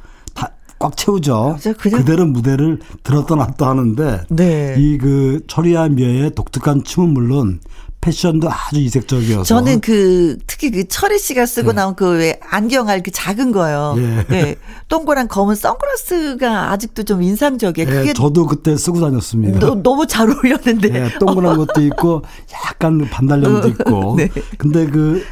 꽉 0.80 0.97
채우죠. 0.99 1.57
그대로 1.78 2.26
무대를 2.26 2.80
들었다 3.05 3.36
놨다 3.36 3.70
하는데 3.70 4.20
네. 4.28 4.74
이그 4.76 5.42
철이와 5.47 5.88
미애의 5.88 6.32
독특한 6.34 6.82
춤은 6.84 7.14
물론 7.14 7.61
패션도 8.05 8.51
아주 8.51 8.81
이색적이어서. 8.81 9.45
저는 9.45 9.81
그 9.81 10.37
특히 10.47 10.71
그 10.71 10.87
철희 10.87 11.19
씨가 11.19 11.47
쓰고 11.47 11.73
네. 11.73 11.77
나온 11.77 11.95
그 11.97 12.05
왜 12.15 12.39
안경알 12.49 13.03
그 13.03 13.11
작은 13.11 13.51
거요. 13.51 13.95
예. 13.97 14.25
네. 14.29 14.57
동그란 14.89 15.27
검은 15.29 15.55
선글라스가 15.55 16.71
아직도 16.71 17.05
좀 17.05 17.23
인상적이에요. 17.23 18.07
예, 18.09 18.13
저도 18.13 18.47
그때 18.47 18.77
쓰고 18.77 19.01
다녔습니다. 19.01 19.59
너, 19.59 19.75
너무 19.75 20.07
잘 20.07 20.29
어울렸는데. 20.31 20.95
예, 20.95 21.19
동그란 21.19 21.57
것도 21.57 21.81
있고 21.83 22.23
약간 22.67 22.99
반달염도 23.11 23.69
있고. 23.69 24.17
네. 24.19 24.29
근데 24.59 24.87
그 24.87 25.25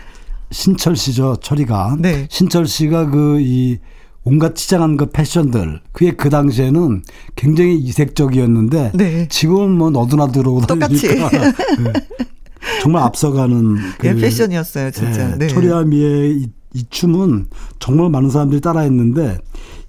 신철 0.51 0.97
씨죠, 0.97 1.37
철이가. 1.43 1.97
네. 1.99 2.27
신철 2.31 2.66
씨가 2.66 3.11
그 3.11 3.39
이 3.41 3.79
온갖 4.25 4.55
치장한 4.55 4.97
그 4.97 5.07
패션들 5.07 5.81
그게 5.91 6.12
그 6.12 6.31
당시에는 6.31 7.03
굉장히 7.35 7.77
이색적이었는데 7.77 8.93
네. 8.95 9.27
지금은 9.29 9.73
뭐 9.73 9.91
너도나 9.91 10.29
들어오다 10.29 10.75
보니까 10.77 11.29
네. 11.31 11.93
정말 12.82 13.02
앞서가는 13.04 13.76
그 13.98 14.06
예, 14.08 14.14
패션이었어요, 14.14 14.90
진짜. 14.90 15.28
네. 15.30 15.38
네. 15.38 15.46
초리아미의 15.48 16.30
이, 16.32 16.46
이 16.74 16.84
춤은 16.88 17.46
정말 17.78 18.10
많은 18.10 18.30
사람들이 18.30 18.60
따라했는데 18.60 19.38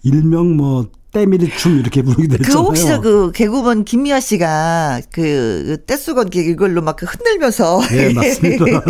일명 0.03 0.55
뭐 0.57 0.87
때밀이 1.11 1.49
춤 1.57 1.79
이렇게 1.79 2.01
부르게 2.01 2.27
됐잖아요. 2.27 2.63
그 2.63 2.67
혹시 2.67 2.87
그 3.01 3.31
개구먼 3.33 3.85
김미아 3.85 4.19
씨가 4.19 5.01
그 5.11 5.77
떼수건 5.85 6.29
이걸로 6.33 6.81
막그 6.81 7.05
흔들면서 7.05 7.81
네 7.91 8.11
맞습니다. 8.13 8.65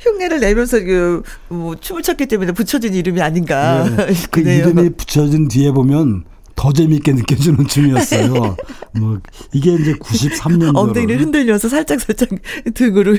흉내를 0.00 0.40
내면서 0.40 0.80
그 0.80 1.22
뭐 1.48 1.74
춤을 1.76 2.02
췄기 2.02 2.26
때문에 2.26 2.52
붙여진 2.52 2.94
이름이 2.94 3.20
아닌가. 3.20 3.84
네. 3.84 4.12
그 4.30 4.40
이름이 4.40 4.90
붙여진 4.90 5.48
뒤에 5.48 5.72
보면 5.72 6.24
더 6.60 6.70
재밌게 6.70 7.14
느껴지는 7.14 7.66
춤이었어요. 7.66 8.54
뭐 9.00 9.18
이게 9.54 9.72
이제 9.76 9.94
93년 9.94 10.76
엉덩이를 10.76 11.18
흔들면서 11.18 11.70
살짝 11.70 12.02
살짝 12.02 12.28
등으로 12.74 13.16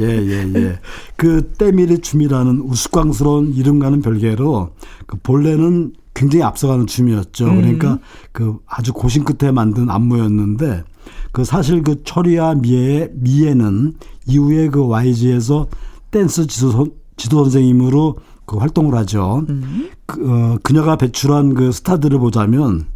예예 0.00 0.28
예, 0.28 0.52
예. 0.56 0.78
그 1.14 1.52
때밀이 1.56 2.00
춤이라는 2.00 2.60
우스꽝스러운 2.62 3.54
이름과는 3.54 4.02
별개로 4.02 4.70
그 5.06 5.16
본래는 5.22 5.92
굉장히 6.12 6.42
앞서가는 6.42 6.88
춤이었죠. 6.88 7.46
음. 7.46 7.60
그러니까 7.60 7.98
그 8.32 8.58
아주 8.66 8.92
고심 8.92 9.22
끝에 9.22 9.52
만든 9.52 9.88
안무였는데 9.88 10.82
그 11.30 11.44
사실 11.44 11.84
그 11.84 12.02
철이와 12.02 12.56
미애의 12.56 13.10
미애는 13.14 13.94
이후에 14.26 14.70
그 14.70 14.84
YG에서 14.88 15.68
댄스 16.10 16.48
지도, 16.48 16.88
지도 17.16 17.44
선생님으로 17.44 18.16
그 18.46 18.56
활동을 18.56 18.94
하죠. 18.98 19.44
음. 19.48 19.90
그, 20.06 20.30
어, 20.30 20.58
그녀가 20.62 20.96
배출한 20.96 21.54
그 21.54 21.72
스타들을 21.72 22.18
보자면 22.18 22.86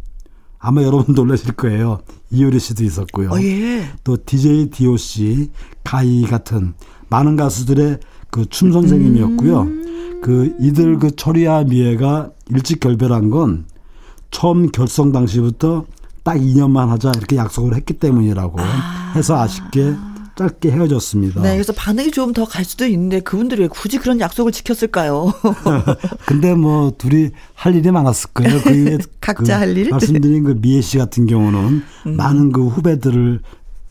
아마 0.59 0.83
여러분 0.83 1.15
놀라실 1.15 1.53
거예요. 1.53 1.99
이효리 2.31 2.59
씨도 2.59 2.83
있었고요. 2.83 3.31
어, 3.31 3.41
예. 3.41 3.85
또 4.03 4.17
DJ 4.25 4.69
DOC, 4.69 5.49
가이 5.83 6.23
같은 6.23 6.73
많은 7.09 7.35
가수들의 7.35 7.99
그 8.29 8.45
춤 8.49 8.71
선생님이었고요. 8.71 9.61
음. 9.61 10.19
그 10.21 10.55
이들 10.59 10.99
그 10.99 11.15
철이와 11.15 11.63
미애가 11.65 12.31
일찍 12.49 12.79
결별한 12.79 13.29
건 13.29 13.65
처음 14.31 14.69
결성 14.71 15.11
당시부터 15.11 15.85
딱 16.23 16.35
2년만 16.35 16.87
하자 16.87 17.11
이렇게 17.15 17.37
약속을 17.37 17.75
했기 17.75 17.93
때문이라고 17.93 18.59
아. 18.59 19.13
해서 19.15 19.39
아쉽게 19.39 19.93
짧게 20.37 20.71
헤어졌습니다. 20.71 21.41
네, 21.41 21.53
그래서 21.53 21.73
반응이 21.73 22.11
좀 22.11 22.33
더 22.33 22.45
갈 22.45 22.63
수도 22.63 22.85
있는데 22.85 23.19
그분들이 23.19 23.63
왜 23.63 23.67
굳이 23.67 23.97
그런 23.97 24.19
약속을 24.19 24.51
지켰을까요? 24.51 25.33
근데 26.25 26.53
뭐 26.53 26.91
둘이 26.97 27.31
할 27.53 27.75
일이 27.75 27.89
많았을 27.91 28.29
거예요. 28.33 28.61
그 28.61 28.97
각자 29.19 29.43
그 29.43 29.61
할 29.61 29.77
일. 29.77 29.89
말씀드린 29.89 30.43
그 30.43 30.57
미애 30.61 30.81
씨 30.81 30.97
같은 30.97 31.25
경우는 31.25 31.81
음. 32.07 32.15
많은 32.15 32.51
그 32.51 32.67
후배들을 32.67 33.41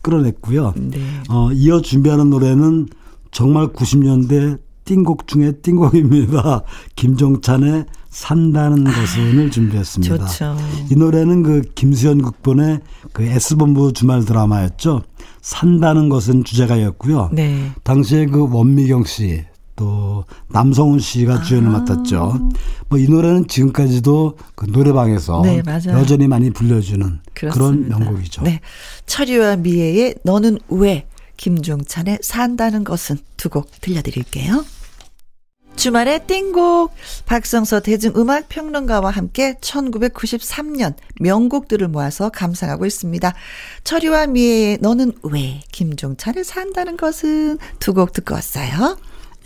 끌어냈고요. 0.03 0.74
네. 0.76 1.01
어, 1.28 1.51
이어 1.53 1.80
준비하는 1.80 2.30
노래는 2.30 2.88
정말 3.32 3.66
90년대 3.68 4.59
띵곡 4.84 5.26
중에 5.26 5.53
띵곡입니다. 5.62 6.62
김종찬의 6.94 7.86
산다는 8.09 8.84
것은을 8.84 9.51
준비했습니다. 9.51 10.26
좋죠. 10.26 10.57
이 10.90 10.94
노래는 10.94 11.42
그 11.42 11.62
김수현 11.74 12.22
국번의 12.22 12.80
그 13.12 13.24
S본부 13.24 13.92
주말 13.92 14.24
드라마였죠. 14.24 15.03
산다는 15.43 16.09
것은 16.09 16.45
주제가였고요. 16.45 17.31
네. 17.33 17.70
당시에 17.85 18.27
그 18.27 18.49
원미경 18.51 19.05
씨, 19.05 19.45
또 19.77 20.24
남성훈 20.49 20.99
씨가 21.01 21.43
주연을 21.43 21.68
아. 21.68 21.72
맡았죠. 21.81 22.51
뭐 22.89 22.99
이 22.99 23.07
노래는 23.09 23.47
지금까지도 23.49 24.37
그 24.55 24.66
노래방에서 24.70 25.43
네, 25.43 25.62
여전히 25.89 26.27
많이 26.29 26.51
불려주는 26.51 27.20
그렇습니다. 27.35 27.53
그런 27.53 27.89
명곡이죠. 27.89 28.43
네. 28.43 28.61
철이와 29.07 29.57
미애의 29.57 30.14
너는 30.24 30.59
왜 30.68 31.07
김종찬의 31.37 32.20
산다는 32.22 32.85
것은 32.85 33.18
두 33.37 33.51
곡 33.51 33.70
들려드릴게요. 33.83 34.64
주말의 35.77 36.27
띵곡 36.27 36.93
박성서 37.27 37.81
대중음악 37.81 38.49
평론가와 38.49 39.11
함께 39.11 39.55
1993년 39.61 40.95
명곡들을 41.20 41.87
모아서 41.89 42.31
감상하고 42.31 42.87
있습니다. 42.87 43.35
철이와 43.85 44.27
미애의 44.29 44.79
너는 44.81 45.12
왜 45.22 45.61
김종찬을 45.72 46.45
산다는 46.45 46.97
것은 46.97 47.59
두 47.79 47.93
곡 47.97 48.12
듣고 48.12 48.35
왔어요. 48.35 48.99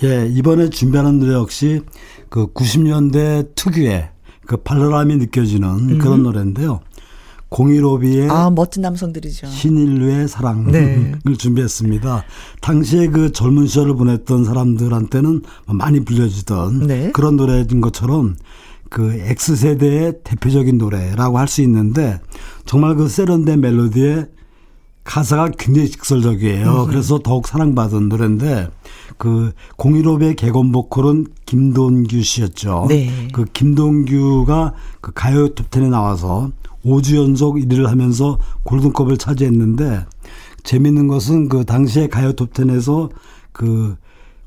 예, 0.03 0.27
이번에 0.27 0.71
준비하는 0.71 1.19
노래 1.21 1.35
역시 1.35 1.83
그 2.31 2.53
90년대 2.53 3.55
특유의 3.55 4.09
그 4.47 4.57
발랄함이 4.57 5.17
느껴지는 5.17 5.69
음. 5.69 5.99
그런 5.99 6.23
노래인데요. 6.25 6.81
공일오비의 7.51 8.31
아 8.31 8.49
멋진 8.51 8.83
남성들이죠. 8.83 9.49
신인류의 9.49 10.29
사랑을 10.29 10.73
네. 10.73 11.13
준비했습니다. 11.37 12.25
당시에 12.61 13.09
그 13.09 13.33
젊은 13.33 13.67
시절을 13.67 13.97
보냈던 13.97 14.45
사람들한테는 14.45 15.43
많이 15.67 16.01
불려지던 16.05 16.87
네. 16.87 17.11
그런 17.13 17.37
노래인 17.37 17.81
것처럼 17.81 18.37
그 18.89 19.13
X 19.21 19.57
세대의 19.57 20.15
대표적인 20.25 20.79
노래라고 20.79 21.39
할 21.39 21.49
수 21.49 21.63
있는데 21.63 22.21
정말 22.67 22.95
그 22.95 23.09
세련된 23.09 23.61
멜로디에 23.61 24.27
가사가 25.03 25.51
굉장히 25.59 25.91
직설적이에요. 25.91 26.83
음. 26.85 26.87
그래서 26.87 27.19
더욱 27.19 27.49
사랑받은 27.49 28.09
노래인데 28.09 28.69
그 29.17 29.51
공일오비의 29.77 30.37
개건 30.37 30.71
보컬은 30.71 31.27
김동규 31.47 32.23
씨였죠. 32.23 32.87
네. 32.89 33.29
그 33.33 33.45
김동규가 33.53 34.75
그 35.01 35.11
가요 35.13 35.49
톱텐에 35.55 35.89
나와서 35.89 36.51
5주 36.85 37.17
연속 37.17 37.57
1위를 37.57 37.87
하면서 37.87 38.39
골든컵을 38.65 39.19
차지했는데 39.19 40.05
재밌는 40.63 41.09
것은 41.09 41.49
그 41.49 41.65
당시에 41.65 42.09
가요 42.09 42.33
톱텐에서 42.33 43.11
그 43.53 43.97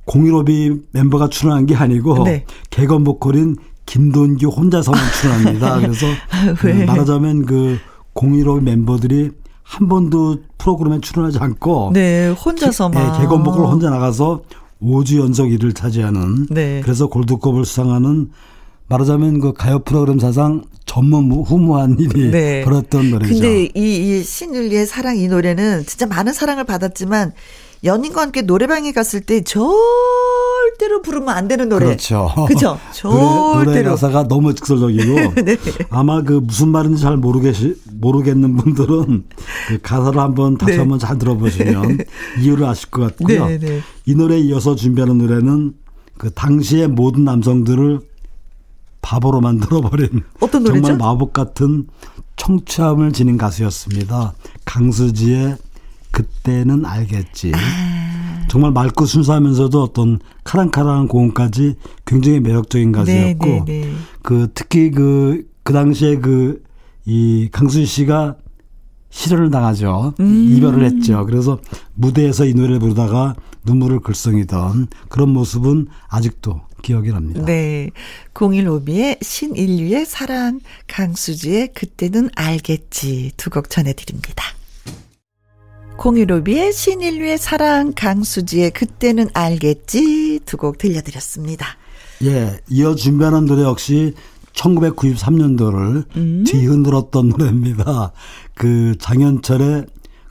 공일오비 0.06 0.82
멤버가 0.92 1.30
출연한 1.30 1.66
게 1.66 1.76
아니고 1.76 2.24
네. 2.24 2.46
개건 2.70 3.04
보컬인 3.04 3.56
김돈규 3.86 4.48
혼자서만 4.48 5.00
출연합니다. 5.20 5.80
그래서 5.82 6.06
그 6.60 6.68
말하자면 6.68 7.46
그 7.46 7.78
공일오비 8.14 8.64
멤버들이 8.64 9.32
한 9.64 9.88
번도 9.88 10.38
프로그램에 10.58 11.00
출연하지 11.00 11.40
않고 11.40 11.92
네, 11.94 12.30
혼자서만 12.30 13.14
네, 13.14 13.20
개건 13.20 13.44
보컬 13.44 13.66
혼자 13.66 13.90
나가서 13.90 14.42
5주 14.82 15.20
연속 15.20 15.48
1위를 15.48 15.74
차지하는 15.74 16.48
네. 16.50 16.82
그래서 16.84 17.08
골드컵을 17.08 17.66
수상하는 17.66 18.30
말하자면 18.88 19.40
그 19.40 19.54
가요 19.54 19.80
프로그램 19.80 20.20
사상 20.20 20.64
전무 20.86 21.44
후무한 21.44 21.98
일이 22.00 22.30
네. 22.30 22.64
벌었던 22.64 23.10
노래죠. 23.10 23.34
근데 23.34 23.64
이, 23.64 23.70
이 24.20 24.24
신율리의 24.24 24.86
사랑 24.86 25.18
이 25.18 25.28
노래는 25.28 25.86
진짜 25.86 26.06
많은 26.06 26.34
사랑을 26.34 26.66
받았지만 26.66 27.34
연인과 27.84 28.22
함께 28.22 28.42
노래방에 28.44 28.92
갔을 28.94 29.22
때 29.22 29.42
절대로 29.42 31.02
부르면 31.04 31.30
안 31.30 31.48
되는 31.48 31.68
노래. 31.68 31.86
그렇죠. 31.86 32.32
그죠? 32.48 32.80
절대로. 32.94 33.64
노래, 33.66 33.84
가사가 33.84 34.28
너무 34.28 34.54
직설적이고 34.54 35.34
네. 35.44 35.58
아마 35.90 36.22
그 36.22 36.34
무슨 36.34 36.70
말인지 36.70 37.02
잘 37.02 37.18
모르겠, 37.18 37.56
모르겠는 37.92 38.56
분들은 38.56 39.24
그 39.68 39.80
가사를 39.82 40.18
한번 40.18 40.58
다시 40.58 40.74
네. 40.74 40.78
한번 40.78 41.00
잘 41.00 41.18
들어보시면 41.18 41.98
이유를 42.42 42.66
아실 42.66 42.90
것 42.90 43.02
같고요. 43.02 43.48
네, 43.48 43.60
네. 43.60 43.82
이 44.06 44.16
노래에 44.16 44.40
이어서 44.40 44.76
준비하는 44.76 45.18
노래는 45.18 45.74
그 46.18 46.32
당시의 46.32 46.88
모든 46.88 47.26
남성들을 47.26 48.00
바보로 49.04 49.42
만들어버린 49.42 50.24
어떤 50.40 50.64
노래죠? 50.64 50.88
정말 50.88 50.98
마법 50.98 51.34
같은 51.34 51.86
청취함을 52.38 53.12
지닌 53.12 53.38
가수였습니다. 53.38 54.34
강수지의 54.66 55.58
그때는 56.10 56.86
알겠지. 56.86 57.52
아. 57.54 58.48
정말 58.50 58.72
맑고 58.72 59.06
순수하면서도 59.06 59.84
어떤 59.84 60.20
카랑카랑한 60.44 61.08
고음까지 61.08 61.76
굉장히 62.06 62.40
매력적인 62.40 62.92
가수였고 62.92 63.46
네, 63.46 63.64
네, 63.66 63.82
네. 63.82 63.94
그 64.24 64.48
특히 64.56 64.90
그그 64.90 65.48
그 65.64 65.74
당시에 65.74 66.18
그 66.18 66.64
이 67.06 67.50
강수지 67.52 67.86
씨가 67.86 68.38
실현을 69.10 69.52
당하죠. 69.52 70.14
음. 70.20 70.48
이별을 70.52 70.84
했죠. 70.86 71.26
그래서 71.26 71.60
무대에서 71.94 72.46
이 72.46 72.54
노래를 72.54 72.80
부르다가 72.80 73.36
눈물을 73.66 74.00
글썽이던 74.00 74.88
그런 75.10 75.30
모습은 75.30 75.88
아직도 76.08 76.62
기억이 76.84 77.10
납니다. 77.10 77.44
네. 77.46 77.90
015B의 78.36 79.18
신인류의 79.24 80.06
사랑, 80.06 80.60
강수지의 80.88 81.74
그때는 81.74 82.30
알겠지 82.36 83.32
두 83.38 83.50
곡 83.50 83.72
전해드립니다. 83.72 84.44
공유로비의 85.98 86.74
신인류의 86.74 87.38
사랑, 87.38 87.94
강수지의 87.96 88.72
그때는 88.72 89.30
알겠지 89.34 90.40
두 90.46 90.58
곡 90.58 90.78
들려드렸습니다. 90.78 91.66
예, 92.24 92.60
이어 92.70 92.96
준비하는 92.96 93.46
노래 93.46 93.64
역시 93.64 94.14
1993년도를 94.54 96.06
음. 96.16 96.44
뒤흔들었던 96.48 97.30
노래입니다. 97.30 98.12
그 98.56 98.96
장현철의 99.00 99.86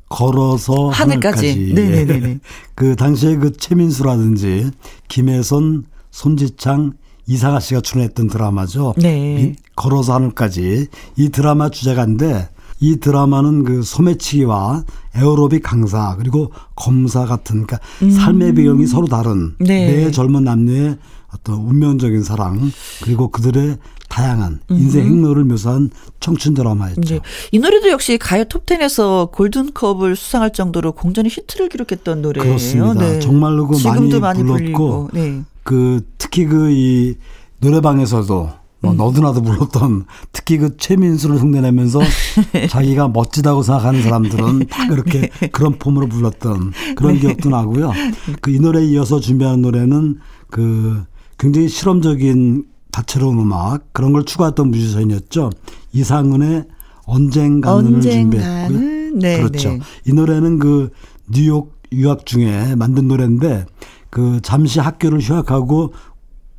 걸어서 0.09 0.91
하늘까지. 0.91 1.49
하늘까지. 1.49 1.75
네네네. 1.75 2.29
예. 2.29 2.41
그 2.75 2.97
당시에 2.97 3.37
그 3.37 3.53
최민수라든지 3.53 4.71
김혜선, 5.09 5.85
손지창, 6.13 6.93
이상아 7.27 7.59
씨가 7.59 7.81
출연했던 7.81 8.29
드라마죠. 8.29 8.95
네. 8.97 9.57
걸어서 9.75 10.15
하늘까지 10.15 10.87
이 11.17 11.29
드라마 11.31 11.69
주제가인데 11.71 12.49
이 12.81 12.97
드라마는 12.97 13.63
그 13.63 13.83
소매치기와 13.83 14.85
에어로빅 15.15 15.63
강사 15.63 16.17
그리고 16.17 16.53
검사 16.75 17.25
같은 17.25 17.65
그러니까 17.65 17.79
음. 18.03 18.11
삶의 18.11 18.55
배경이 18.55 18.87
서로 18.87 19.07
다른 19.07 19.55
네. 19.59 19.87
내 19.87 20.11
젊은 20.11 20.45
남녀의 20.45 20.99
어떤 21.33 21.57
운명적인 21.57 22.23
사랑 22.23 22.73
그리고 23.03 23.29
그들의 23.29 23.79
다양한 24.09 24.61
인생 24.69 25.07
행로를 25.07 25.45
묘사한 25.45 25.91
청춘 26.21 26.53
드라마였죠. 26.55 27.01
네. 27.01 27.21
이 27.53 27.59
노래도 27.59 27.89
역시 27.89 28.19
가요 28.19 28.45
톱10에서 28.45 29.31
골든컵을 29.33 30.17
수상할 30.17 30.53
정도로 30.53 30.93
공전의 30.93 31.31
히트를 31.31 31.71
기록했던 31.71 32.21
노래예요. 32.21 32.47
그렇습니다. 32.47 32.95
네. 32.95 33.21
정말로 33.21 33.67
그 33.69 33.79
많이, 33.87 34.19
많이 34.19 34.43
불렀고 34.43 35.11
네. 35.15 35.43
그 35.63 36.01
특히 36.19 36.45
그 36.47 36.71
이 36.71 37.15
노래방에서도 37.61 38.51
뭐 38.81 38.91
음. 38.91 38.97
너도나도 38.97 39.43
불렀던 39.43 40.07
특히 40.33 40.59
그 40.59 40.77
최민수를 40.77 41.41
흉내내면서 41.41 42.01
자기가 42.69 43.09
멋지다고 43.09 43.63
생각하는 43.63 44.03
사람들은 44.03 44.67
다 44.67 44.89
그렇게 44.89 45.29
네. 45.29 45.47
그런 45.53 45.79
폼으로 45.79 46.09
불렀던 46.09 46.73
그런 46.97 47.15
네. 47.15 47.21
기억도 47.21 47.51
나고요. 47.51 47.93
그 48.41 48.51
이 48.51 48.59
노래에 48.59 48.85
이어서 48.87 49.21
준비한 49.21 49.63
노래는 49.63 50.19
그 50.51 51.05
굉장히 51.39 51.69
실험적인 51.69 52.65
다채로운 52.91 53.39
음악 53.39 53.93
그런 53.93 54.13
걸 54.13 54.25
추구했던 54.25 54.71
뮤지션이었죠. 54.73 55.51
이상은의 55.93 56.65
언젠가는을 57.05 58.01
준비했고요. 58.01 59.13
네, 59.15 59.37
그렇죠. 59.39 59.71
네. 59.71 59.81
이 60.07 60.13
노래는 60.13 60.59
그 60.59 60.91
뉴욕 61.31 61.73
유학 61.93 62.27
중에 62.27 62.75
만든 62.75 63.07
노래인데 63.07 63.67
그 64.13 64.41
잠시 64.43 64.79
학교를 64.79 65.21
휴학하고 65.21 65.95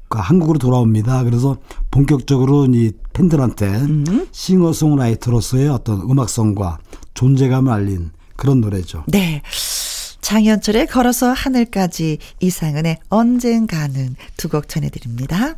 그 0.10 0.18
한국으로 0.20 0.58
돌아옵니다. 0.58 1.24
그래서 1.24 1.58
본격적으로 1.92 2.66
이 2.66 2.92
팬들한테 3.14 3.68
음. 3.68 4.28
싱어송라이터로서의 4.32 5.70
어떤 5.70 6.02
음악성과 6.02 6.80
존재감을 7.14 7.72
알린 7.72 8.10
그런 8.36 8.60
노래죠. 8.60 9.04
네. 9.08 9.44
장현철의 10.22 10.88
걸어서 10.88 11.32
하늘까지 11.32 12.18
이상은의 12.40 12.98
언젠가는 13.10 14.16
두 14.38 14.50
곡 14.50 14.68
전해드립니다. 14.68 15.56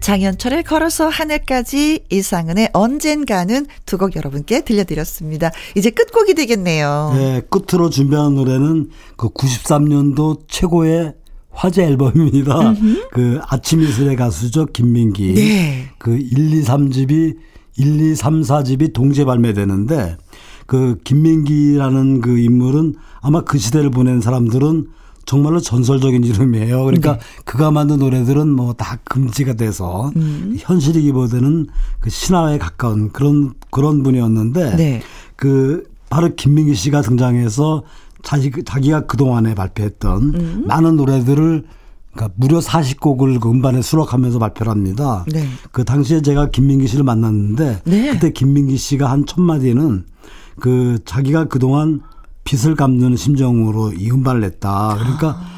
장현철의 0.00 0.62
걸어서 0.64 1.08
하늘까지 1.08 2.04
이상은의 2.10 2.70
언젠가는 2.72 3.66
두 3.86 3.96
곡 3.96 4.14
여러분께 4.14 4.62
들려드렸습니다. 4.62 5.50
이제 5.74 5.88
끝곡이 5.90 6.34
되겠네요. 6.34 7.12
네, 7.16 7.40
끝으로 7.48 7.88
준비한 7.88 8.34
노래는 8.34 8.90
그 9.16 9.30
93년도 9.30 10.40
최고의 10.48 11.14
화제 11.50 11.82
앨범입니다. 11.84 12.60
음흠. 12.72 13.08
그 13.10 13.40
아침 13.48 13.80
이슬의 13.80 14.16
가수죠 14.16 14.66
김민기. 14.66 15.32
네. 15.34 15.88
그 15.98 16.14
1, 16.14 16.52
2, 16.52 16.62
3집이 16.62 17.36
1, 17.78 18.00
2, 18.12 18.14
3, 18.14 18.42
4집이 18.42 18.92
동시에 18.92 19.24
발매되는데 19.24 20.18
그 20.66 20.98
김민기라는 21.04 22.20
그 22.20 22.38
인물은 22.38 22.96
아마 23.22 23.40
그 23.40 23.56
시대를 23.56 23.90
보낸 23.90 24.20
사람들은 24.20 24.88
정말로 25.26 25.60
전설적인 25.60 26.24
이름이에요. 26.24 26.84
그러니까 26.84 27.14
네. 27.14 27.20
그가 27.44 27.70
만든 27.70 27.98
노래들은 27.98 28.48
뭐 28.48 28.72
다 28.74 28.98
금지가 29.04 29.54
돼서 29.54 30.10
음. 30.16 30.56
현실이기보다는 30.58 31.66
그 32.00 32.10
신화에 32.10 32.58
가까운 32.58 33.10
그런 33.10 33.54
그런 33.70 34.02
분이었는데 34.02 34.76
네. 34.76 35.02
그 35.34 35.84
바로 36.08 36.34
김민기 36.34 36.74
씨가 36.74 37.00
등장해서 37.02 37.82
자기 38.22 38.50
자기가 38.64 39.06
그 39.06 39.16
동안에 39.16 39.54
발표했던 39.54 40.22
음. 40.34 40.64
많은 40.66 40.96
노래들을 40.96 41.64
그러니까 42.12 42.34
무려 42.38 42.58
40곡을 42.60 43.40
그 43.40 43.50
음반에 43.50 43.82
수록하면서 43.82 44.38
발표를 44.38 44.70
합니다. 44.70 45.24
네. 45.30 45.46
그 45.72 45.84
당시에 45.84 46.22
제가 46.22 46.50
김민기 46.50 46.86
씨를 46.86 47.04
만났는데 47.04 47.82
네. 47.84 48.10
그때 48.12 48.30
김민기 48.30 48.76
씨가 48.76 49.10
한 49.10 49.24
첫 49.26 49.40
마디는 49.40 50.04
그 50.60 50.98
자기가 51.04 51.46
그동안 51.46 52.00
빚을 52.46 52.76
갚는 52.76 53.16
심정으로 53.16 53.92
이 53.92 54.10
음반을 54.10 54.40
냈다. 54.40 54.96
그러니까 54.98 55.28
아. 55.28 55.56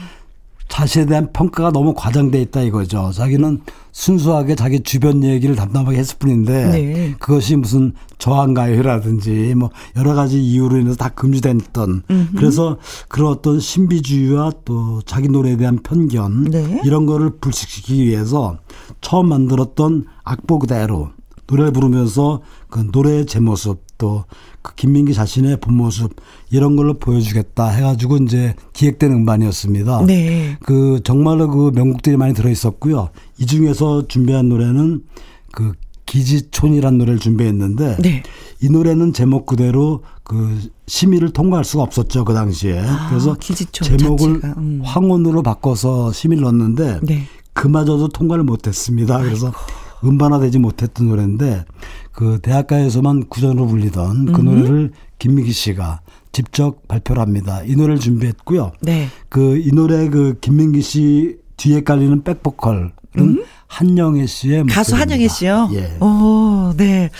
자신에 0.68 1.06
대한 1.06 1.32
평가가 1.32 1.70
너무 1.70 1.94
과장돼 1.94 2.40
있다 2.42 2.62
이거죠. 2.62 3.10
자기는 3.12 3.60
순수하게 3.92 4.54
자기 4.54 4.80
주변 4.80 5.24
얘기를 5.24 5.56
담담하게 5.56 5.96
했을 5.96 6.18
뿐인데 6.18 6.70
네. 6.70 7.14
그것이 7.18 7.56
무슨 7.56 7.94
저항가요라든지 8.18 9.54
뭐 9.56 9.70
여러 9.96 10.14
가지 10.14 10.40
이유로 10.40 10.78
인해서 10.78 10.96
다 10.96 11.08
금지됐던 11.08 12.02
음흠. 12.10 12.36
그래서 12.36 12.78
그런 13.08 13.32
어떤 13.32 13.58
신비주의와 13.58 14.52
또 14.64 15.02
자기 15.02 15.28
노래에 15.28 15.56
대한 15.56 15.78
편견 15.82 16.44
네. 16.44 16.80
이런 16.84 17.06
거를 17.06 17.30
불식시키기 17.40 18.04
위해서 18.04 18.58
처음 19.00 19.30
만들었던 19.30 20.04
악보 20.22 20.60
그대로 20.60 21.10
노래를 21.48 21.72
부르면서 21.72 22.42
그 22.68 22.88
노래의 22.92 23.26
제 23.26 23.40
모습 23.40 23.82
또 23.98 24.24
그 24.62 24.74
김민기 24.74 25.14
자신의 25.14 25.58
본 25.60 25.76
모습 25.76 26.14
이런 26.50 26.76
걸로 26.76 26.94
보여주겠다 26.94 27.68
해가지고 27.68 28.18
이제 28.18 28.54
기획된 28.72 29.12
음반이었습니다. 29.12 30.04
네. 30.06 30.56
그 30.60 31.00
정말로 31.04 31.48
그 31.48 31.70
명곡들이 31.74 32.16
많이 32.16 32.34
들어 32.34 32.50
있었고요. 32.50 33.08
이 33.38 33.46
중에서 33.46 34.08
준비한 34.08 34.48
노래는 34.48 35.04
그 35.52 35.72
기지촌이라는 36.06 36.98
노래를 36.98 37.18
준비했는데 37.18 37.96
네. 38.02 38.22
이 38.62 38.68
노래는 38.68 39.12
제목 39.12 39.46
그대로 39.46 40.02
그 40.22 40.58
심의를 40.86 41.30
통과할 41.30 41.64
수가 41.64 41.82
없었죠 41.82 42.24
그 42.24 42.32
당시에 42.32 42.80
아, 42.80 43.08
그래서 43.10 43.34
기지촌 43.34 43.98
제목을 43.98 44.40
음. 44.56 44.80
황혼으로 44.82 45.42
바꿔서 45.42 46.10
심의를 46.12 46.42
넣었는데 46.44 47.00
네. 47.02 47.26
그마저도 47.52 48.08
통과를 48.08 48.44
못했습니다. 48.44 49.18
그래서 49.18 49.48
아이고. 49.48 49.58
음반화되지 50.04 50.58
못했던 50.58 51.08
노래인데 51.08 51.64
그 52.12 52.38
대학가에서만 52.42 53.28
구전으로 53.28 53.66
불리던 53.66 54.32
그 54.32 54.40
음. 54.40 54.44
노래를 54.44 54.92
김미기 55.18 55.52
씨가 55.52 56.00
직접 56.32 56.86
발표를 56.88 57.20
합니다. 57.22 57.62
이 57.64 57.74
노래를 57.74 57.98
준비했고요. 57.98 58.72
네. 58.80 59.08
그 59.28 59.56
이 59.58 59.70
노래 59.72 60.08
그 60.08 60.38
김민기 60.40 60.82
씨 60.82 61.36
뒤에 61.56 61.82
깔리는 61.82 62.22
백보컬은 62.22 62.92
음? 63.18 63.42
한영애 63.66 64.26
씨의 64.26 64.64
가수 64.66 64.94
한영애 64.94 65.26
씨요. 65.28 65.68
예. 65.72 65.96
오, 66.00 66.72
네. 66.76 67.10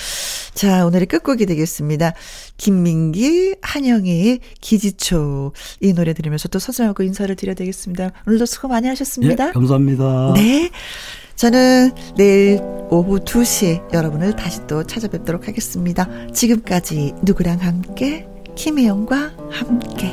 자, 0.54 0.86
오늘의 0.86 1.06
끝곡이 1.06 1.44
되겠습니다. 1.46 2.12
김민기, 2.56 3.54
한영애의 3.62 4.40
기지초. 4.60 5.52
이 5.80 5.92
노래 5.92 6.14
들으면서 6.14 6.48
또 6.48 6.58
서슴하고 6.58 7.02
인사를 7.02 7.34
드려야 7.36 7.54
되겠습니다. 7.54 8.10
오늘도 8.26 8.46
수고 8.46 8.68
많이 8.68 8.86
하셨습니다. 8.88 9.48
예, 9.48 9.52
감사합니다. 9.52 10.32
네. 10.34 10.70
저는 11.39 11.93
내일 12.16 12.59
오후 12.91 13.20
2시에 13.20 13.95
여러분을 13.95 14.34
다시 14.34 14.66
또 14.66 14.82
찾아뵙도록 14.82 15.47
하겠습니다. 15.47 16.09
지금까지 16.32 17.14
누구랑 17.22 17.59
함께, 17.61 18.26
김혜영과 18.57 19.30
함께. 19.49 20.12